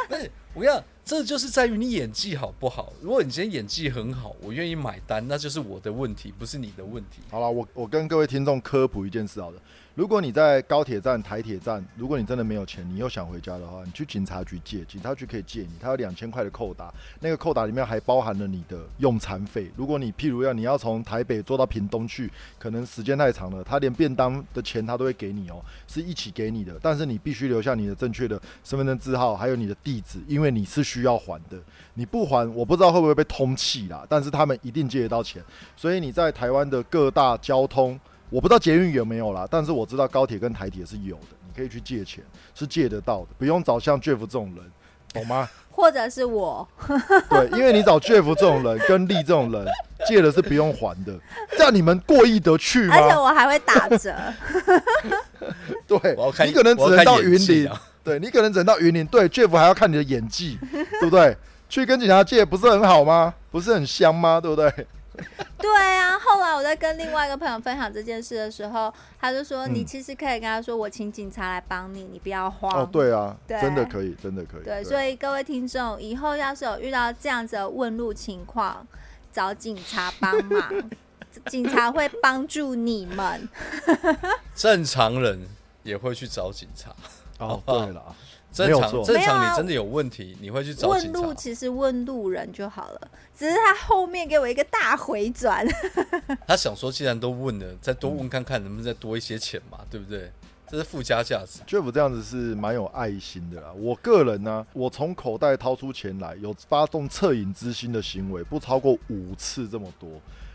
[0.09, 2.93] 不是，我跟你讲，这就是在于你演技好不好。
[3.01, 7.21] 如果你今天演技很好，我愿意买单，那就是我的问题，不是你的问题。
[7.31, 9.59] 好了，我我跟各位听众科普一件事好了。
[9.95, 19.71] 如果你在高铁站、台铁站，如果你真的没有钱，你又想回家的话，你去警察局借，警察局可以借你，它有两千块的扣打，那个扣打里面还包含了你的用餐费。
[19.77, 22.29] 如果你譬如要你要从台北坐到屏东去，
[22.59, 31.57] 可能时间太长了，他连便当的钱他都会给你哦，是一起给你的，但是你必须留下你的正确的身份证字号，还有你的地址，因为你是需要还的。
[31.95, 35.41] 你不还，我不知道会不会被通缉啦，但是他们一定借得到钱。
[35.77, 37.99] 所以你在台湾的各大交通，
[38.35, 44.65] 我不知道捷运有没有啦，但是我知道高铁跟台铁是有的，你可以去借钱，是借得到的，不用找像 Jeff 这种人，
[45.13, 45.49] 懂吗？
[45.71, 46.67] 或者是我，
[47.31, 49.65] 对，因为你找 Jeff 这种人跟丽这种人
[50.09, 51.17] 借的是不用还的，
[51.53, 53.17] 这样你们过意得去吗而且？
[53.17, 54.13] 我还会打折。
[55.87, 57.71] 对你可能只能到云林，
[58.03, 61.37] 对你可能只能到云林，对 Jeff 还要看你的演技，对不对？
[61.69, 63.33] 去跟警察借不是很好吗？
[63.53, 64.41] 不是很香吗？
[64.41, 64.69] 对不对？
[65.59, 74.65] 对啊，后来我在跟另外一个朋友分享这件事的时候，他就说：“嗯你其实可以跟他说，我请警察来帮你，你不要慌。”哦，对啊，对真的可以，真的可以。
[74.65, 78.87] 对，所以各位听众，以后要是有遇到这样子的问路情况，
[79.33, 80.91] 找警察帮忙，
[81.47, 83.49] 警察会帮助你们。
[84.55, 85.49] 正常人
[85.83, 86.91] 也会去找警察。
[87.39, 88.15] 哦，对了，
[88.55, 91.35] 正常正常，你真的有问题，你会去找警问路。
[91.35, 95.67] 其实问路人就好了，只是他后面给我一个大回转。
[96.47, 100.31] 他想说，既然都问了，再多问看看能不能再多一些钱嘛，对不对？
[100.67, 101.61] 这是附加价值。
[101.67, 103.71] Jeff 这样子是蛮有爱心的啦。
[103.77, 110.09] 我个人呢，我从口袋掏出钱来，有发动恻隐之心的行为，不超过五次这么多。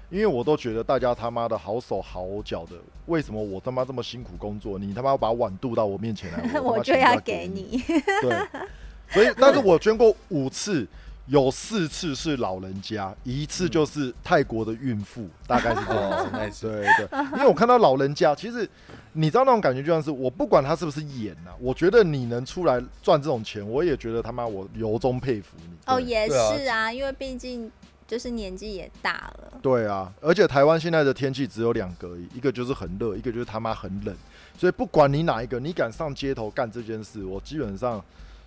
[0.09, 7.47] 因为我都觉得大家他妈的好手好脚的，为什么我他妈这么辛苦工作，你他妈把碗渡到我面前来， 我我就要给给。
[7.47, 7.83] 你。
[8.21, 8.47] 对，
[9.09, 10.87] 所以但是我捐过五次，
[11.27, 16.27] 有四次是老人家，一次就是泰国的孕妇，大概是这样
[16.59, 18.67] 对对，因为我看到老人家，其实
[19.13, 25.77] 你知道那种感觉，就像是我不管他是不是演呐、我觉得你能出来赚这种钱，我也觉得他妈我由衷佩服你。
[25.85, 27.71] 哦，也是啊，因为毕竟
[28.09, 29.53] 就是年纪也大了。
[29.61, 34.15] 对啊，而且台湾现在的天气只有两个而已，一个就是很热，一个就是他妈很冷。
[34.57, 38.03] 所以不管你哪一个，你敢上街头干这件事，我基本上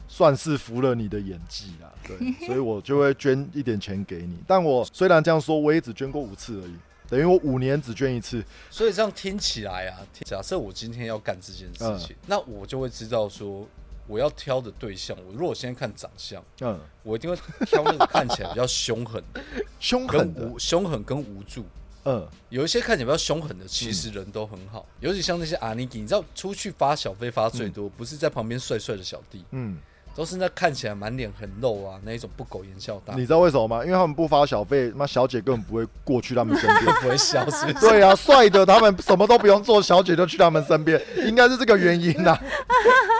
[0.08, 1.92] 算是服了你的演技啦。
[2.04, 4.36] 对，所以我就会捐一点钱给你。
[4.46, 6.74] 但我虽然这样说，我也只捐过五次而已，
[7.08, 8.44] 等于我五年只捐一次。
[8.68, 13.66] 所以这样听起来啊，假设我今天要干这件事情，那我就会知道说，
[14.12, 19.42] 我要挑的对象，我如果先看长相，嗯，我一定会挑那个看起来比较凶狠的，
[19.80, 21.64] 凶狠的，凶狠跟无助。
[22.04, 29.78] 嗯，有一些看起来比较凶狠的，其实人都很好，尤其像那些阿尼基，你知道出去发小费发最多，不是在旁边帅帅的小弟，嗯，
[30.14, 33.84] 都是那看起来满脸很肉啊，那一种不苟言笑大，你知道为什么吗？
[33.84, 36.92] 因为他们不发小费，那小姐根本不会过去他们身边。
[37.02, 37.72] 不会消失？
[37.80, 42.38] 对啊，帅的他们什么都不用做，小姐就去他们身边， 应该是这个原因啦。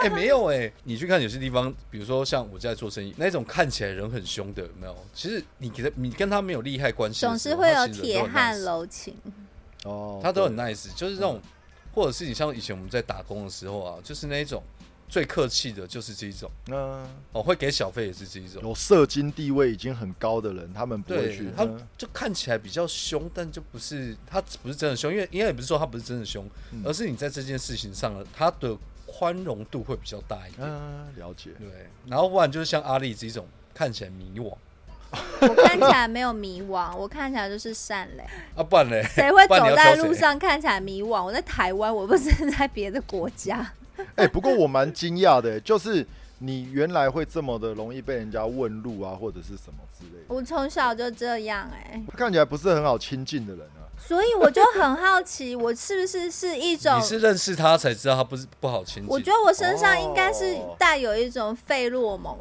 [0.03, 4.95] 哎、没有哎、你去看有些地方，比如说像我在做生意，那种看起来人很凶的，有没有？
[5.13, 9.15] 其实你给他，你跟他没有利害关系总是会有铁汉柔情，
[9.85, 11.41] 哦，他都很 nice，就是这种，
[11.93, 14.61] 或者是你像以前我们在打工的时候啊，就是那一种
[15.09, 31.51] 最客气的，就是这一种嗯，哦，会给小费也是这一种，有社经地位已经很高的人，他们不会去。，他嗯就看起来比较凶，但就不是他不是真的凶，因为应该也不是说他不是真的凶，嗯而是你在这件事情上了，他的宽容度会比较大一点，嗯，了解。
[31.59, 31.67] 对，
[32.07, 34.51] 然后不然就是像阿丽这种看起来迷惘
[35.41, 38.27] 我看起来没有迷惘，我看起来就是善良。
[38.55, 40.11] 啊，不然嘞，谁会走在路？
[40.11, 41.23] 上看起来迷惘？
[41.23, 43.71] 我在台湾，我不是在别的国家。
[44.15, 46.05] 哎、不过我蛮惊讶的，就是
[46.39, 53.81] 你原来会这么的容易被人家问路啊，或者是什么之类的，我从小就这样哎、看起来不是很好亲近的人啊。
[53.95, 57.03] 所以我就很好奇，我是不是是一种你？
[57.03, 59.07] 是认识他才知道他不是不好亲近。
[59.07, 62.37] 我觉得我身上应该是哦带有一种费洛蒙，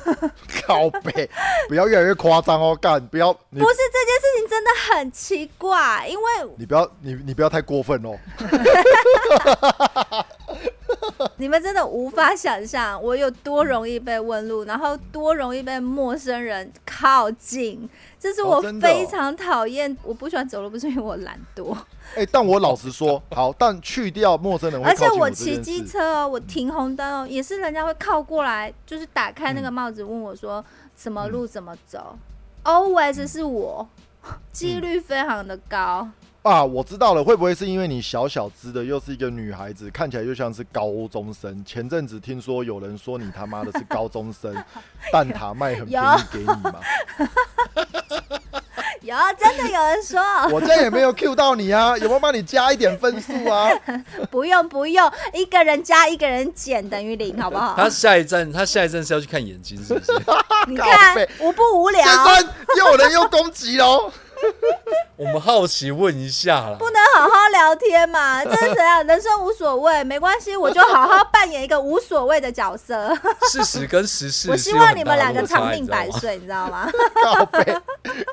[0.64, 1.28] 靠背，
[1.68, 6.24] 不要越来越夸张哦，干，不要不是这件事情真的很奇怪，因为
[6.56, 8.16] 你不要你你不要太过分哦。
[11.36, 17.88] 你们真的无法想象我有多容易被问路，然后多容易被陌生人靠近，
[18.18, 19.96] 这是我非常讨厌。
[20.02, 21.76] 我不喜欢走路，不是因为我懒惰，
[22.14, 30.64] 哎、但我老实说，好，但去掉陌生人会而且我骑机车哦，我停红灯哦，也是人家会靠过来，就是打开那个帽子问我说
[30.96, 32.16] 什么路怎么走、
[32.62, 33.88] a l w a y s 是我，
[34.52, 36.08] 几率非常的高。
[36.42, 41.64] 啊，我知道了，会不会是因为你小小只的，又是一个女孩子，看起来就像是高中生？
[41.64, 44.52] 前阵子听说有人说你他妈的是高中生，
[45.12, 46.80] 蛋挞卖很便宜给你吗？
[49.02, 50.20] 有真的有人说
[50.52, 53.68] 我这也没有 Q 到你啊，有没有帮你加一点分数啊？
[54.30, 57.74] 不用不用，一个人加一个人减等于零，好不好？
[57.76, 60.12] 他下一站，他下一站是要去看眼睛，是不是？
[60.24, 64.10] 靠你看背无不无聊，先生，又有人又攻击喽！
[65.24, 66.76] 我们好奇问一下啦。
[66.78, 68.42] 不能好好聊天嘛？
[68.44, 69.06] 这是怎样？
[69.06, 73.16] 人生无所谓，没关系，我就好好扮演一个无所谓的角色。
[73.50, 76.10] 事实跟时事， 我希望你们两个长命百。
[76.12, 76.90] 岁，你知道吗？
[77.22, 77.76] 靠背，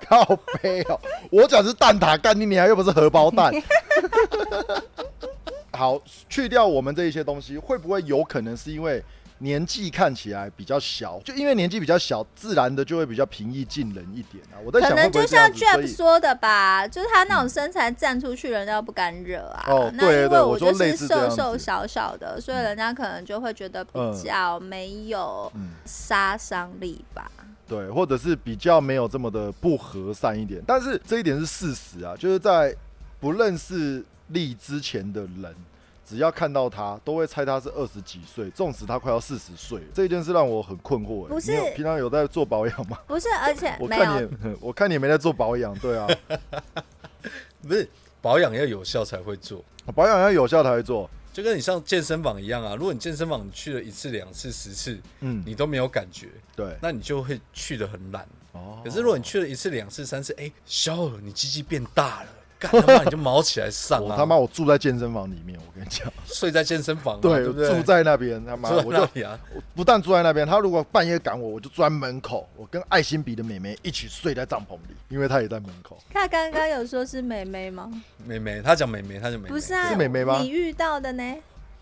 [0.09, 0.25] 靠
[0.61, 0.99] 背哦！
[1.31, 3.53] 我讲是蛋挞干你，你还又不是荷包蛋。
[5.71, 9.01] 好，去掉我们这一些东西，会不会有可能是因为
[9.39, 14.59] 年纪看起来比较小，就因为年纪比较小，自然的就会比较平易近人一点啊？
[14.63, 19.63] 我在可想可能就像 Jeff 说的吧，就是他那种身材站出去，人家不敢惹啊。
[19.67, 23.91] 哦那因为对对我就是说类似这瘦瘦小小的，所以人家可能就会觉得比
[24.23, 27.31] 较没有嗯杀伤力吧。
[27.67, 30.61] 对，或者是比较没有这么的不和善一点。
[30.65, 32.75] 但是这一点是事实啊，就是在
[33.19, 35.55] 不认识力之前的人，
[36.09, 39.79] 只要看到他，都会猜他是二十几岁，纵使他快要四十岁。
[39.93, 41.29] 这件事让我很困惑、欸。
[41.29, 42.97] 不是你有平常有在做保养吗？
[43.05, 44.29] 不是，而且 我看你
[44.59, 46.07] 我看你没在做保养，对啊，
[47.61, 47.87] 不是
[48.21, 51.07] 保养要有效才会做，保养要有效才会做。
[51.31, 52.75] 就跟你上健身房一样啊。
[52.75, 56.75] 如果你健身房你去了一次、两次、十次，嗯，你都没有感觉，对。
[56.81, 58.27] 那你就会去的很懒。
[58.51, 62.29] 哦可是如果你去了一次、两次、三次，哎，小尔，你鸡鸡变大了，
[62.69, 64.03] 干他妈你就毛起来上啊！
[64.09, 67.69] 我他妈我住在健身房里面，我跟你讲， 睡在健身房嘛，对，对不对？
[67.69, 75.97] 住在那边，他妈我就啊，我不但住在那边，他如果半夜赶我，我就住在门口，我跟爱心比的美眉一起睡在帐篷里，因为她也在门口。
[76.13, 77.89] 他刚刚有说是美眉吗？
[78.25, 81.23] 美眉，他讲美眉，他就妹妹，不是啊，是美眉吗你遇到的呢？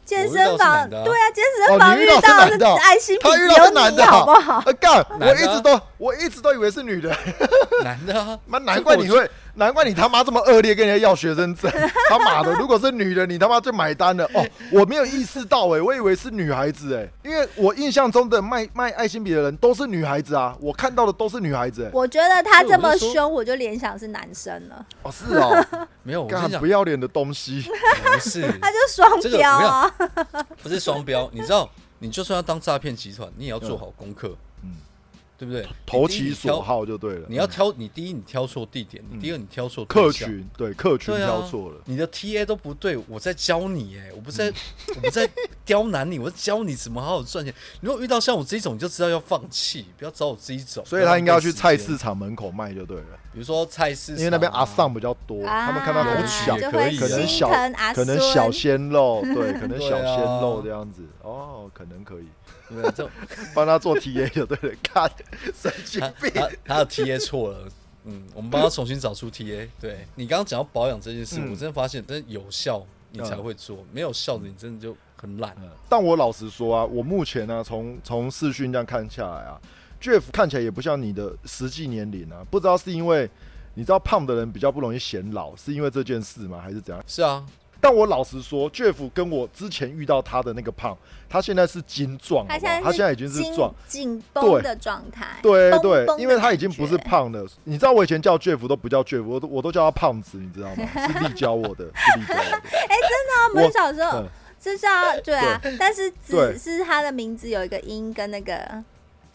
[0.05, 4.53] 健身房对啊，健身房哦遇到的男的哦爱心比他遇到只有你是男的啊好不好？
[4.59, 5.05] 啊干！
[5.19, 7.13] 我一直都我一直都以为是女的，
[7.83, 11.69] 男的啊，妈难怪你会，难怪你他妈这么恶劣，跟人家要学生证。
[12.07, 14.23] 他妈的，如果是女的，你他妈就买单了。
[14.33, 25.65] 哦， 我没有意识到哎、我以为是女孩子哎、因为我印象中的卖卖爱心笔的人都是女孩子啊，我看到的都是女孩子哎、我觉得他这么凶，我就联想是男生了，哦是哦，
[26.03, 27.63] 没有，我跟你讲干不，要脸的东西。
[28.03, 29.91] 不是，他就双标啊。
[30.61, 34.37] 不是双标，你知道，你就算要当诈骗集团，你也要做好功课，嗯
[35.37, 35.67] 对不对？
[35.85, 37.27] 投其所，好就对了。
[37.29, 41.81] 你要挑，你第一你挑错地点，你第二你挑错客群，对客群挑错了。
[41.85, 44.51] 你的 TA 都不对，我在教你哎， 我不在，
[44.95, 45.29] 我不在
[45.63, 47.53] 刁难你，我在教你怎么好好赚钱。
[47.81, 50.83] 如果遇到像我这种，你就知道要放弃，不要找我这一种。
[50.85, 57.49] 所以他应该要去菜市，场门口卖就对了，比如说菜市因为那边阿上比较多，他们看到有小可以啊可能小
[57.93, 62.25] 可能小鲜肉，对，可能小鲜啊肉这样子，哦，可能可以
[62.69, 63.09] 对这种
[63.53, 65.11] 帮他做 TA 就对了，看
[65.55, 67.69] 神经他病，他他的 TA 错了。
[68.05, 69.67] 嗯，我们帮他重新找出 TA。
[69.81, 75.55] 对你刚刚讲到保养这件事，嗯我真的发现，真的有效你才会做，没有效的你真的就很懒。
[75.89, 79.59] 但我老实说啊，我目前呢、从从视讯这样看下来啊
[80.01, 83.29] ，Jeff 看起来也不像你的实际年龄啊，不知道是因为
[83.73, 86.59] 你知道胖的人比较不容易显老，是因为这件事吗？
[86.61, 87.03] 还是怎样？
[87.05, 87.45] 是啊，
[87.79, 90.97] 但我老实说，Jeff 跟我之前遇到他的那个胖，
[91.29, 92.45] 他现在是精壮？
[92.47, 97.45] 他现在他现在已经是壮，紧绷的状态，绷对对因为他已经不是胖了。
[97.65, 100.87] 你知道我以前叫 Jeff 都不叫 Jeff，我都我都叫他胖子，你知道吗？
[101.07, 102.57] 是力教我的，是力教我的。
[103.37, 104.27] 啊我们小时候嗯
[104.59, 104.89] 是叫
[105.23, 108.83] 对啊，但是对子是他的名字有一个音跟那个，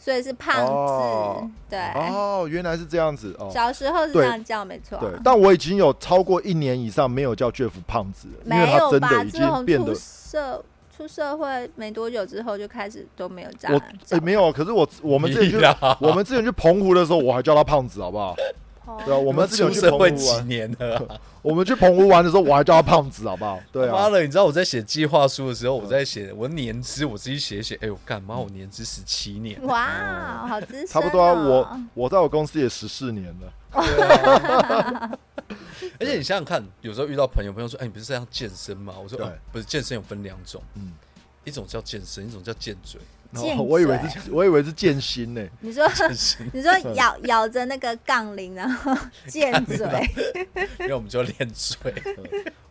[0.03, 1.51] 所以是胖哦子。
[1.71, 3.49] 对，哦，原来是这样子哦。
[3.55, 5.01] 小时候是这样叫，没错啊。
[5.01, 9.09] 对，但我已经有超过一年以上没有叫 Jeff 胖子了，因为没有吧？
[9.09, 10.65] 他真的已经变得出社
[10.97, 15.67] 出社会没多久之后，就开始都没有叫我叫哎没有，可是我我们之前去
[16.01, 18.35] 我们之前去澎湖的时候，我还叫他胖子，好不好？
[18.87, 21.21] 哦对啊，我我们出社会几年了啊？
[21.43, 23.61] 我们去澎湖玩的时候，我还叫他胖子，好不好？
[23.73, 31.33] 对啊，妈的，你知道我在写计划书的时候，我在写我年资，我自己写一写，哎呦，干嘛我年资十七年，哇，好资深、哦，差不多啊。
[31.33, 33.53] 我我在我公司也十四年了，
[35.99, 38.95] 而且你想想看，有时候遇到朋友，朋友说，哎，你不是这样健身吗？
[39.03, 40.93] 我说，对哦，不是，健身有分两种，嗯，
[41.45, 43.01] 一种叫健身，一种叫健嘴。
[43.35, 45.85] 贱哦我以为是我以为是剑心呢，你说，
[46.53, 48.95] 你说咬 咬着那个杠铃，然后
[49.27, 49.77] 剑嘴，
[50.81, 51.77] 因为我们就练嘴。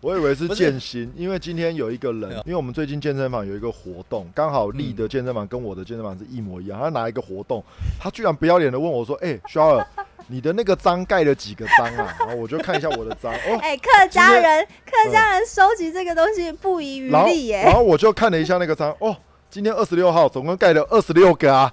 [0.01, 7.63] 我以为是剑心，因为今天有一个人因为我们最近健身房有一个活动，刚好立的健身房跟我的健身房是一模一样，他拿一个活动，
[7.99, 9.87] 他居然不要脸的问我说：“哎、肖尔，
[10.27, 17.71] 你的那个章盖了几个章啊？”然后我就看一下我的章，哦，哎、客家人客家人收集这个东西不遗余力耶然。
[17.73, 19.15] 后我就看了一下那个章，哦，
[19.51, 21.69] 今天二十六号，总共盖了二十六个啊。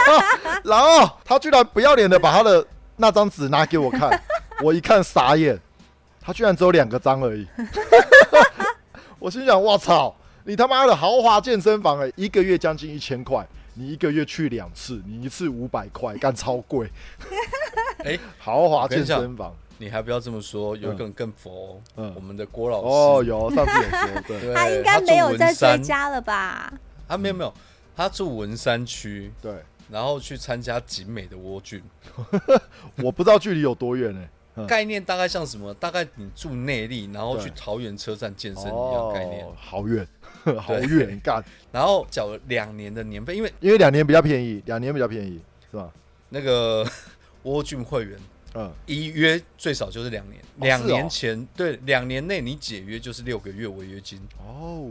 [0.62, 2.64] 然后他居然不要脸的把他的
[2.96, 4.22] 那张纸拿给我看，
[4.62, 5.58] 我一看傻眼，
[6.20, 7.46] 他居然只有两个章而已。
[9.18, 10.14] 我心想，我操，
[10.44, 13.46] 你他妈的豪华健身房哎、一个月将近一千块。
[13.78, 16.90] 你一个月去两次，你一次五百块，干超贵。
[18.04, 22.86] 哎，豪华健身房，你还不要这么说，有一个人更佛，嗯我们的郭老师。
[22.86, 26.72] 哦，有上次有说，对对，他应该没有在追加了吧？
[27.08, 27.52] 他没有没有，
[27.96, 29.54] 他住文山区，对，
[29.90, 31.82] 然后去参加景美的蜗郡，
[33.02, 35.74] 我不知道距离有多远呢、嗯概念大概像什么？
[35.74, 40.08] 大概你住内力，然后去桃园车站健身一样概念哦，，好远，
[40.58, 41.44] 好远干。
[41.70, 45.38] 然后缴了两年的年费，因为因为两年比较便宜，两年比较便宜，
[45.70, 45.92] 是吧？
[46.30, 46.82] 那个
[47.44, 48.18] 蜗郡会员
[48.54, 54.90] 嗯，一约最少就是两年，两年前对两年内你解约就是六个月违约金，哦，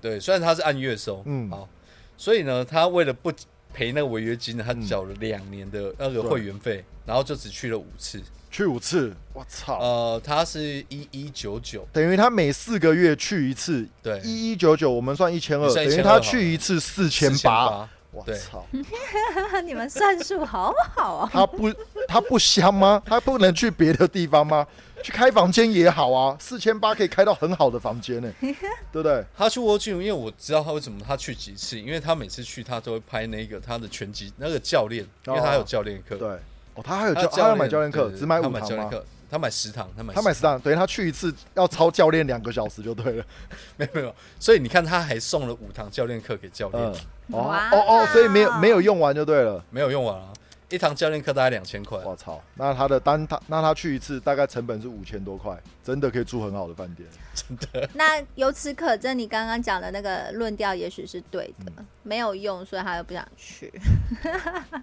[0.00, 1.50] 对，虽然他是按月收，嗯。
[1.50, 1.68] 好，
[2.16, 3.32] 所以呢，他为了不
[3.72, 8.22] 赔那个违约金呢，他嗯缴了两年的那个会员费，然后就只去了五次。
[8.48, 9.78] 去五次，我操！
[9.80, 17.86] 呃，他是一一九九，等于他每四个月去一次，对，一一九九，我们算一千二，你算1200等于他去一次四千八。
[18.16, 18.64] 我操！
[19.64, 21.30] 你们算术好好啊。
[21.32, 21.70] 他不
[22.08, 23.02] 他不香吗？
[23.04, 24.66] 他不能去别的地方吗？
[25.02, 28.54] 去开房间也好啊，四千八可以开到很好的房间呢， 对
[28.90, 29.22] 不对？
[29.36, 36.28] 他去蜗郡，因为我知道他为什么他去几次，因为他每次去他都会拍那个他的拳击那个教练，因为他有教练课，对，
[36.74, 38.90] 哦，他还有他教，他要买教练课，只买他五堂吗？
[39.30, 43.24] 他买十堂，他买十他买十堂，等于他去一次要超教练两个小时就对了。
[43.76, 46.94] 没有没有，所以你看他还送了五堂教练课给教练，嗯，
[47.32, 49.64] 哦哦哦，所以没有没有用完就对了。
[49.70, 50.32] 没有用完啊，
[50.68, 57.08] 一堂教练课大概两千块，我操，那他的单他那他去一次大概成本是五千多块，真的可以住很好的饭店。
[57.34, 63.72] 真的 那由此可证，你刚刚讲的那个论调也许是对的，嗯没有用，所以他又不想去。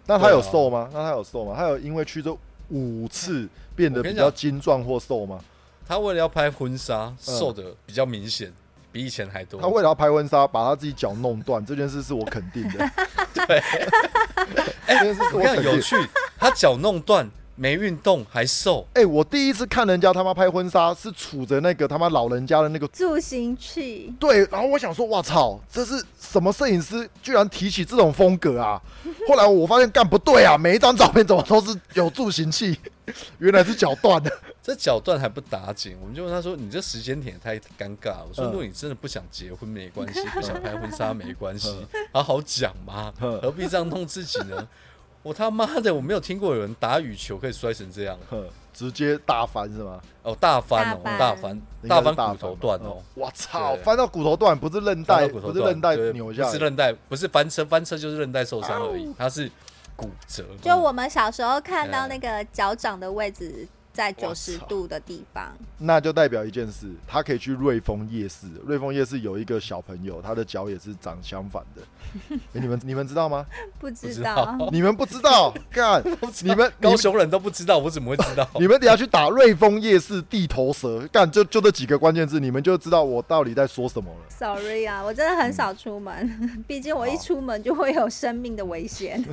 [0.05, 0.89] 那他有瘦吗？
[0.93, 1.55] 那他有瘦吗？
[1.57, 2.37] 他有因为去这
[2.69, 5.39] 五次变得比较精壮或瘦吗？
[5.87, 8.51] 他为了要拍婚纱，嗯瘦的比较明显，
[8.91, 9.61] 比以前还多。
[9.61, 12.89] 他为了要拍婚纱，把他自己脚弄断，这件事是我肯定的。
[13.45, 13.61] 对，
[14.87, 15.63] 这件事是我我肯定。
[15.63, 15.95] 看有趣，
[16.37, 28.81] 他脚弄断，没运动还瘦，哎、我第一次看人家他妈拍婚纱，是杵着那个他妈老人家的那个助行器，对，然后我想说，哇操，这是什么摄影师居然提起这种风格啊？
[29.27, 32.77] 后来我发现干不对啊，每一张照片怎么都是有助行器，
[33.37, 34.31] 原来是脚断的。
[34.63, 44.65] 这脚断还不打紧，我们就问他说：“你这时间点也太尴尬了。”我说：“嗯如果你真的不想结婚没关系，不想拍婚纱没关系，好好讲嘛，嗯何必这样弄自己呢？”
[45.23, 49.99] 我他妈的，我没有听过有人打羽球可以摔成这样哼，直接大翻是吗？
[50.21, 56.47] 哦，大翻哦，大翻大翻，骨头断哦嗯，我操，翻到骨头断，不是韧带，不是韧带对扭下来。
[56.49, 59.49] 不是韧带，不是翻车，翻车就是韧带受伤而已，它是
[59.95, 60.43] 骨折。
[60.61, 68.47] 就我们小时候看到那个脚掌的位置在九十度的地方，那就代表一件事，他可以去瑞丰夜市。
[68.65, 71.81] 瑞丰夜市有一个小朋友，他的脚也是长相反的。
[72.53, 73.45] 诶你们你们知道吗？
[73.79, 74.69] 不知知道道。
[74.71, 75.53] 你们不知道？
[75.71, 76.03] 干，
[76.43, 78.47] 你们高雄人都不知道，我怎么会知道？
[78.59, 84.19] 你们等一下去打瑞丰夜市地头蛇，干就就这几个关键字，你们就知道我到底在说什么了。
[84.29, 89.23] Sorry 啊，我真的很少出门，毕竟我一出门就会有生命的危险。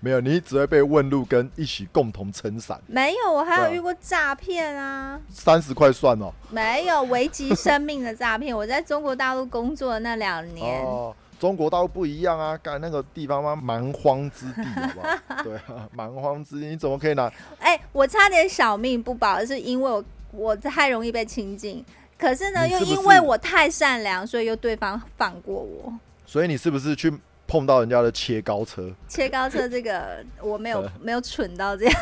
[0.00, 6.32] 没有，你只会被问路跟一起共同撑伞，没有，我还有遇过诈骗啊，三十块算哦。
[6.50, 8.56] 没有危及生命的诈骗。
[8.56, 15.42] 我在中国大陆工作的那两年，哦，中国大陆不一样啊，干那个地方嘛，蛮荒之地，好不好？
[15.44, 17.30] 对啊，蛮荒之地，你怎么可以拿？
[17.58, 21.84] 哎、我差点小命不保，是因为我我太容易被亲近。
[22.18, 25.92] 可是呢，又因为我太善良，所以又对方放过我。
[26.24, 27.12] 所以你是不是去
[27.46, 28.90] 碰到人家的切糕车？
[29.06, 31.94] 切糕车这个我没有呃 没有蠢到这样，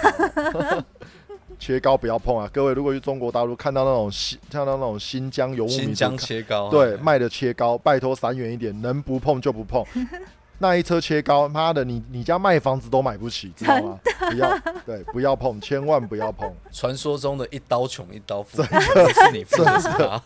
[1.58, 2.48] 切糕不要碰啊！
[2.52, 9.84] 各位，如果去中国大陆看到那种新，看到那种新疆游牧民族新疆切糕，对，卖的切糕，拜托闪远一点，能不碰就不碰。
[10.58, 13.98] 那一车切糕，妈的，你你家卖房子都买不起，知道吗？
[14.30, 20.22] 不要，对，不要碰，千万不要碰，传说中的一刀穷一刀富，不是你富的是他。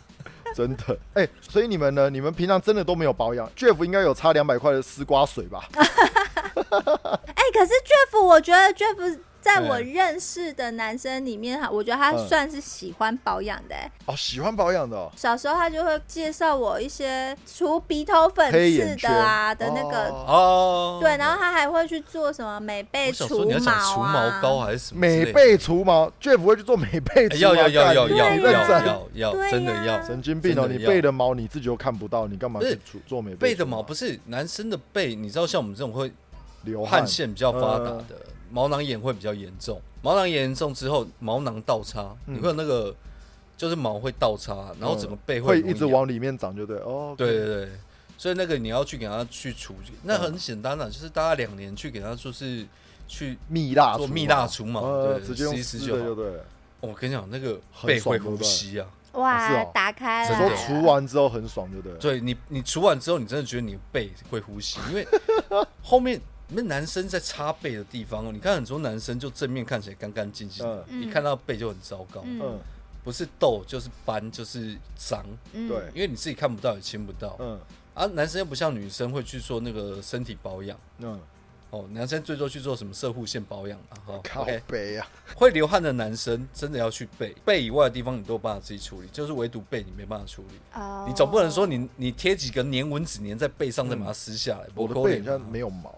[0.54, 0.98] 真的。
[1.14, 2.08] 哎、所以你们呢？
[2.10, 5.64] 你们平常真的都没有保养？Jeff 应该有擦两百块的丝瓜水吧？
[5.74, 5.82] 哎、
[7.52, 9.18] 可是 Jeff，我觉得 Jeff
[9.48, 12.28] 在我哎认识的男生里面，我觉得他嗯。
[12.28, 15.10] 算是喜欢保养的、哎哦，喜欢保养的、哦。
[15.16, 20.26] 小时候他就会介绍我一些除鼻头粉刺的啊的那个，哦。
[20.28, 24.66] 哦，对，然后他还会去做什么美背除你要讲除毛毛膏啊。
[24.66, 24.94] 还是？
[24.94, 28.86] 美背除毛，Jeff 会去做美背除毛，哎要要要要要要认真。
[28.86, 30.02] 要要，真的要。
[30.04, 30.68] 神经病哦！
[30.68, 30.78] 真的要。
[30.80, 33.82] 你背的毛你自己又看不到，你干嘛去除做美背的毛毛？
[33.82, 36.12] 不是男生的背，你知道像我们这种会
[36.64, 37.00] 流汗。
[37.00, 38.20] 汗腺比较发达的，
[38.50, 39.80] 毛囊炎会比较严重。
[40.02, 42.94] 毛囊炎严重之后，毛囊倒插，嗯你会有那个
[43.56, 47.14] 就是毛会倒插，然后整个背会一直往里面长，就对哦。
[47.16, 47.68] 对对对，
[48.16, 52.66] 所以那个你要去给他去除，那很简单的、就是大概两年去给他就是
[53.06, 53.36] 去。
[53.48, 56.44] 蜜蜡做蜜蜡除毛呃对直接用撕一撕就对了。
[56.80, 58.86] 我跟你讲，那个背会呼吸啊。
[59.12, 61.98] 哇，打开了，说除完之后很爽，就对了。
[61.98, 65.04] 对你，你除完之后，你真的觉得你的背会呼吸，因为
[65.82, 71.02] 后面那男生在擦背的地方哦，你看很多男生就正面看起来干干净净的，嗯。
[71.02, 72.24] 一看到背就很糟糕，
[73.04, 75.68] 不是痘就是斑就是脏，嗯。
[75.68, 75.78] 对。
[75.94, 77.36] 因为你自己看不到也亲不到。
[77.38, 77.60] 嗯。
[77.94, 78.06] 啊。
[78.06, 80.78] 男生又不像女生会去做那个身体保养。
[80.98, 81.20] 嗯，
[81.70, 90.80] 哦，男生最多去做什么射护线保养啊，哈靠，OK，背啊，会流汗的男生真的要去背，背以外的地方你都有办法自己处理，就是唯独背你没办法处理。
[90.80, 91.04] 哦。
[91.06, 95.97] 你总不能说你你贴几个粘蚊子粘在背上，再把它撕下来，我的背好像没有毛欸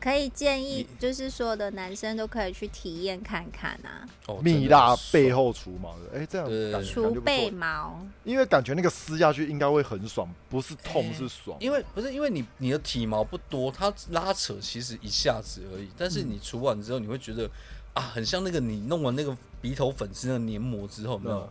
[0.00, 8.00] 可以建议，就是所有的男生都可以去体验看看啊，哦蜜蜡背后，除毛的，哎，这样除背，毛。
[8.24, 11.56] 因为感觉那个撕下去应该会很爽，不是痛哎是爽。
[11.60, 17.50] 因为不是因为你你的体毛不多，它拉扯其实一下子而已，但是嗯你除完之后，你会觉得
[17.94, 21.50] 啊，很像那个你弄完那个鼻头粉刺那个黏膜之后，有没有嗯？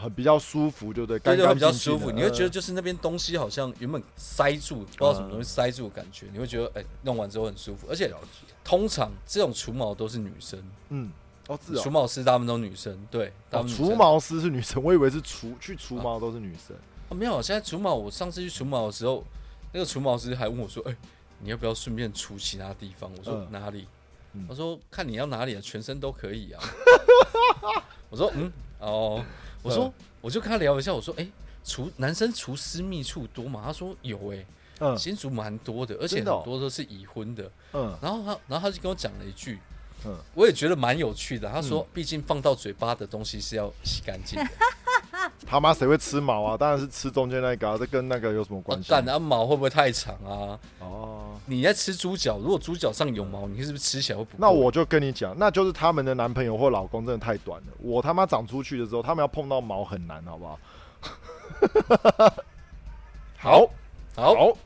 [0.00, 8.12] 很比较舒服，就对，对对，会干干比较舒服，你会觉得嗯就是那边东西好像原本塞住，不知道什么东西塞住的感觉，你会觉得哎、弄完之后很舒服，而且
[8.64, 11.10] 通常这种除毛都是女生，嗯，
[11.48, 11.92] 哦，是除哦。
[11.92, 13.32] 毛师大部分都女生，对，
[13.68, 16.76] 除毛师是女生，我以为是除去除毛都是女生。
[17.08, 19.24] 哦，没有，现在除毛，我上次去除毛的时候，
[19.72, 20.96] 那个除毛师还问我说：“哎、
[21.40, 23.86] 你要不要顺便除其他地方？”我说：“嗯哪里？”
[24.32, 26.62] 嗯他说：“看你要哪里啊，全身都可以啊。
[28.08, 29.24] ”我说：“嗯，哦。”
[29.62, 31.26] 我说：“我就跟他聊一下，我说：‘哎、
[31.64, 34.44] 除男生除私密处多吗？’他说：‘有哎、
[34.80, 37.50] 嗯新竹蛮多的，而且很多都是已婚的。
[37.74, 39.58] 嗯然后他，然后他就跟我讲了一句，
[40.06, 41.50] 嗯，我也觉得蛮有趣的。
[41.50, 44.48] 他说：‘毕竟放到嘴巴的东西是要洗干净的。
[45.46, 46.56] ’他妈谁会吃毛啊？
[46.56, 48.88] 当然是吃中间那个、啊，这跟那个有什么关系？
[48.88, 50.58] 干，那毛会不会太长啊？
[50.78, 54.30] 哦，你在吃猪脚，如果猪脚上有毛，你是不是吃起来会不？
[54.36, 57.66] 那我就跟你讲，那就是他们的男朋友或老公真的太短了。
[57.78, 60.58] 我他妈长出去的时候，他们要碰到毛很难，好不好？
[63.38, 63.70] 好
[64.14, 64.58] 好，好，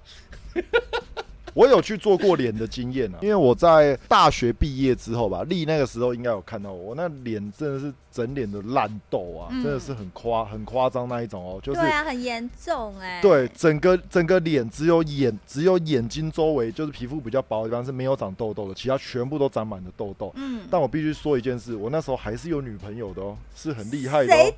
[1.54, 20.32] 我有去做过脸的经验啊，因为我在大学毕业之后吧，丽那个时候应该有看到我，我那脸真的是整脸的烂痘啊，嗯真的是很夸很夸张那一种哦，就是对啊，很严重哎、对，整个整个脸只有眼只有眼睛周围就是皮肤比较薄的地方是没有长痘痘的，其他全部都长满了痘痘。
[20.36, 24.54] 嗯，但我必须说一件事，我那时候还是有女朋友的哦，是很厉害的。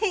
[0.00, 0.06] 在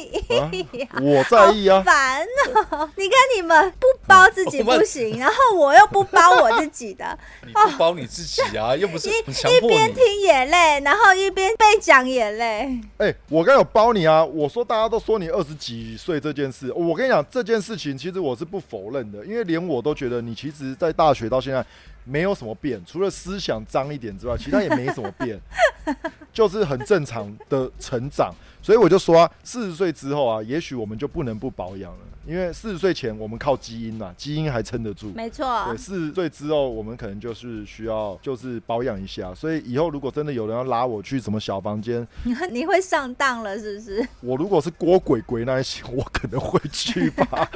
[0.51, 2.25] 意呀、啊我在意啊，烦
[2.71, 2.89] 哦！
[2.95, 9.13] 你看你们不包自己不行， 然后我又不包我自己的， 你不包你自己啊，又不是一。
[9.13, 12.79] 一边听眼泪，然后一边被讲眼泪。
[12.97, 14.23] 哎、我刚有包你啊！
[14.23, 21.63] 我说大家都说你二十几岁这件事，我跟你讲这件事情，其实我是不否认的，因为连我都觉得你其实，在大学到现在
[22.03, 25.39] 没有什么变，除了思想脏一点之外，其他也没什么变，
[26.33, 28.33] 就是很正常的成长。
[28.63, 35.11] 所以我就说啊，四十岁之后啊，也许我们就不能不保养了，因为四十岁前我们靠基因呐、基因还撑得住。
[35.13, 42.07] 没错对，，四十岁之后，我们可能就是需要就是保养一下，所以以后如果真的有人要拉我去什么小房间，
[42.49, 44.07] 你会上当了是不是？
[44.21, 47.49] 我如果是郭鬼鬼那一型，我可能会去吧。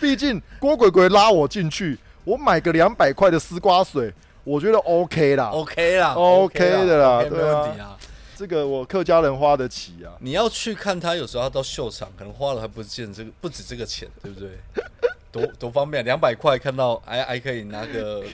[0.00, 4.12] 毕竟郭鬼鬼拉我进去，我买个两百块的丝瓜水，
[4.44, 5.50] 我觉得 OK 啦。
[5.50, 7.95] OK 啦 OK 的啦对啊问题啊。
[8.36, 10.12] 这个我客家人花得起啊。
[10.20, 14.50] 你要去看他，有时候他到秀场，可能花了还不见这个，不止这个钱，对不对？
[15.32, 18.24] 多多方便，两百块看到还还可以拿个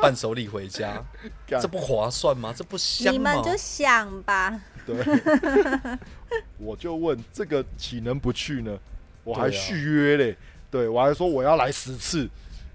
[0.00, 1.02] 伴手礼回家，
[1.46, 2.52] 这不划算吗？
[2.56, 3.12] 这不香吗？
[3.12, 4.60] 你们就想吧。
[4.84, 4.96] 对，
[6.58, 8.78] 我就问这个岂能不去呢？
[9.24, 10.36] 我还续约嘞，
[10.70, 12.28] 对我还说我要来十次，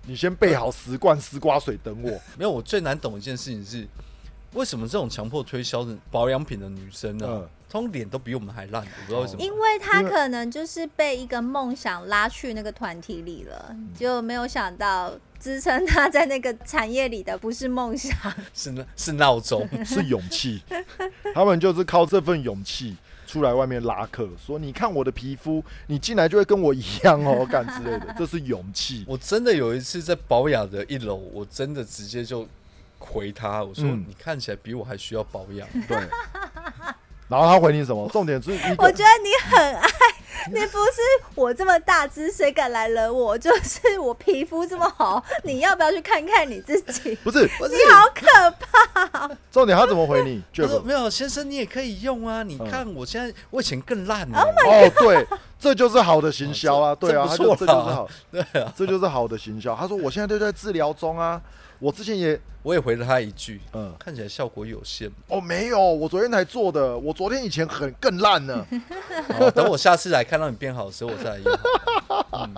[0.06, 2.10] 你先备好十罐丝瓜水等我。
[2.38, 3.88] 没有，我最难懂一件事情是，
[4.54, 8.82] 为什么这种强迫推销的保养品的女生呢，嗯通脸都比我们还烂？
[8.82, 9.42] 我不知道为什么。
[9.42, 18.16] 因为他可能就是被一个梦想拉去那个团体里了，就没有想到支撑他在那个产业里的不是梦想。
[18.56, 20.62] 是那是闹钟， 是勇气，
[21.36, 22.96] 他们就是靠这份勇气
[23.28, 29.04] 出来外面拉客，说你看我的皮肤，你进来就会跟我一样哦， 干之类的，这是勇气。
[29.06, 32.48] 我真的有一次在保养的一楼，我真的直接就
[33.00, 35.68] 回他，我说、嗯你看起来比我还需要保养。
[35.88, 35.98] 对，
[37.28, 38.08] 然后他回你什么？
[38.10, 39.88] 重点是我觉得你很爱，
[40.52, 41.02] 你不是
[41.36, 43.38] 我这么大只，谁敢来惹我？
[43.38, 47.16] 就是我皮肤这么好，你要不要去看看你自己？
[47.24, 49.30] 不是不是你好可怕！
[49.52, 52.44] 重点，他怎么回你他说没有，先生你也可以用啊！
[52.44, 55.28] 你看我现在我以前更烂呢、哦，对，
[55.60, 59.76] 这就是好的行销啊， 对啊，这就是好，对啊，这就是好的行销。
[59.76, 61.42] 他说我现在都在治疗中啊，
[61.80, 65.10] 我之前也，我也回了他一句，嗯，看起来效果有限。
[65.28, 68.66] 哦，没有，我昨天才做的，我昨天以前很更烂呢，
[69.38, 71.60] 好， 等我下次来看到你变好的时候，我再来用。
[72.34, 72.56] 嗯，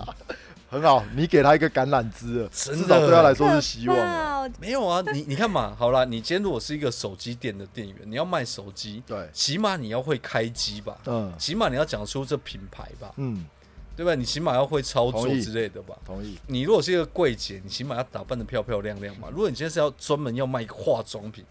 [0.70, 3.96] 很好，你给他一个橄榄枝至少对他来说是希望
[4.58, 11.32] 没有啊，你你看嘛，好啦，你今天如果是一个手机店的店员，你要卖手机，对，起码你要会开机吧，嗯。
[11.38, 13.44] 起码你要讲出这品牌吧，嗯，
[14.00, 14.14] 对吧？
[14.14, 15.94] 你起码要会操作之类的吧。
[16.06, 16.38] 同意。
[16.46, 19.28] 你如果是一个柜姐，你起码要打扮的漂漂亮亮嘛。
[19.30, 21.44] 如果你今天是要专门要卖化妆品，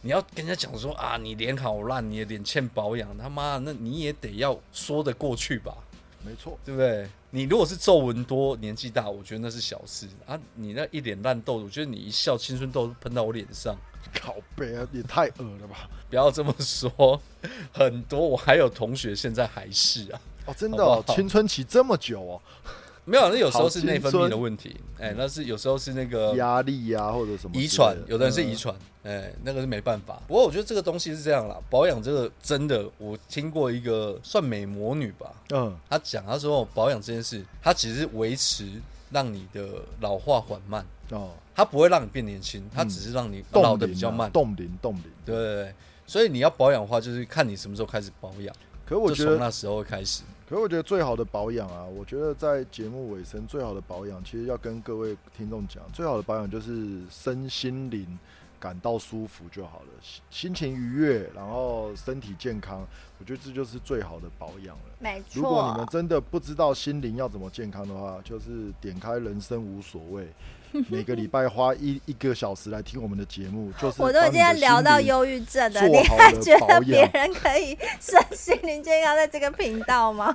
[0.00, 5.76] 你要跟人家讲说啊，你脸好烂，你的脸欠保养，他妈的，那你也得要说得过去吧，
[6.24, 7.06] 没错，对不对？
[7.32, 10.40] 你如果是皱纹多、年纪大，我觉得那是小事啊。
[10.54, 13.76] 你那一脸烂痘，我觉得你一笑青春痘喷到我脸上，
[14.14, 15.86] 靠背啊，也太恶了吧！
[16.08, 17.20] 不要这么说。
[17.70, 22.40] 很多我还有同学现在还是啊，哦，真的青春期这么久哦，
[23.04, 30.20] 没有，那有时候是内分泌的问题，哎、那是有时候是那个压力呀，或者什么遗传，有的人是嗯遗传，哎、那个是没办法。
[30.28, 38.68] 不过我觉得这个东西是这样啦，保养这个真的，我听过一个算美魔女吧，嗯，她讲她说保养这件事，它其实是维持
[39.10, 39.66] 让你的
[40.00, 44.30] 老化缓慢，哦，它不会让你变年轻，它只是让你老的比较慢。
[44.30, 45.74] 冻龄冻龄，对对对，
[46.06, 48.54] 所以你要保养的话，就是看你什么时候开始保养，
[48.90, 50.24] 可我觉得，从那时候开始。
[50.48, 58.18] 可我觉得最好的保养啊，我觉得在节目尾声最好的保养，其实要跟各位听众讲，最好的保养就是身心灵
[58.58, 62.84] 感到舒服就好了，心心情愉悦，然后身体健康，
[63.20, 64.82] 我觉得这就是最好的保养了。
[64.98, 70.26] 没如果你们，真的不知道心灵要怎么健康的话，就是点开人生无所谓，
[70.88, 80.34] 每个礼拜花一一个小时来听我们的节目，就是 我都已经要聊到忧郁症了，你还觉得别人可以身心灵健康在这个频道吗？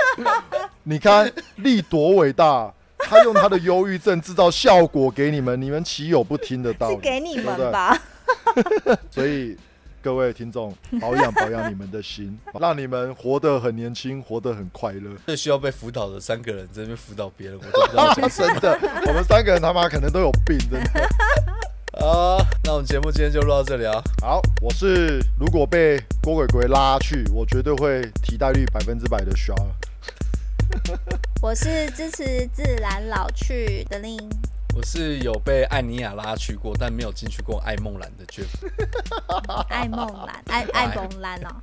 [0.84, 6.94] 你看力多伟大，他用他的忧郁症制造效果给你们，你们岂有不听的道理？
[6.96, 7.36] 是给你？
[7.38, 8.00] 们吧？
[9.10, 9.56] 所以
[10.06, 15.10] 各位听众，保养保养你们的心， 让你们活得很年轻，活得很快乐。
[15.26, 18.78] 最需要被辅导的三个人在那边辅导别人，我都不知道讲 真的，
[19.08, 21.08] 我们三个人他妈可能都有病，真的。
[21.98, 22.38] 么啊。
[22.62, 24.00] 那我们节目今天就录到这里啊。
[24.22, 29.60] 好，我是如果被郭鬼鬼拉去，我绝对会替代率百分之百的 s h
[31.42, 34.16] 我是支持自然老去的令，
[34.76, 38.44] 我是有被艾尼亚拉去过，但没有进去过艾梦兰的 Jeff。
[39.70, 41.56] 爱梦兰，艾艾梦兰哦，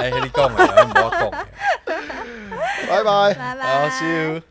[0.00, 1.46] 哎，你讲的，我没讲的。
[2.88, 3.32] 拜拜。
[3.32, 3.88] 拜拜。
[3.88, 4.42] 好，See you。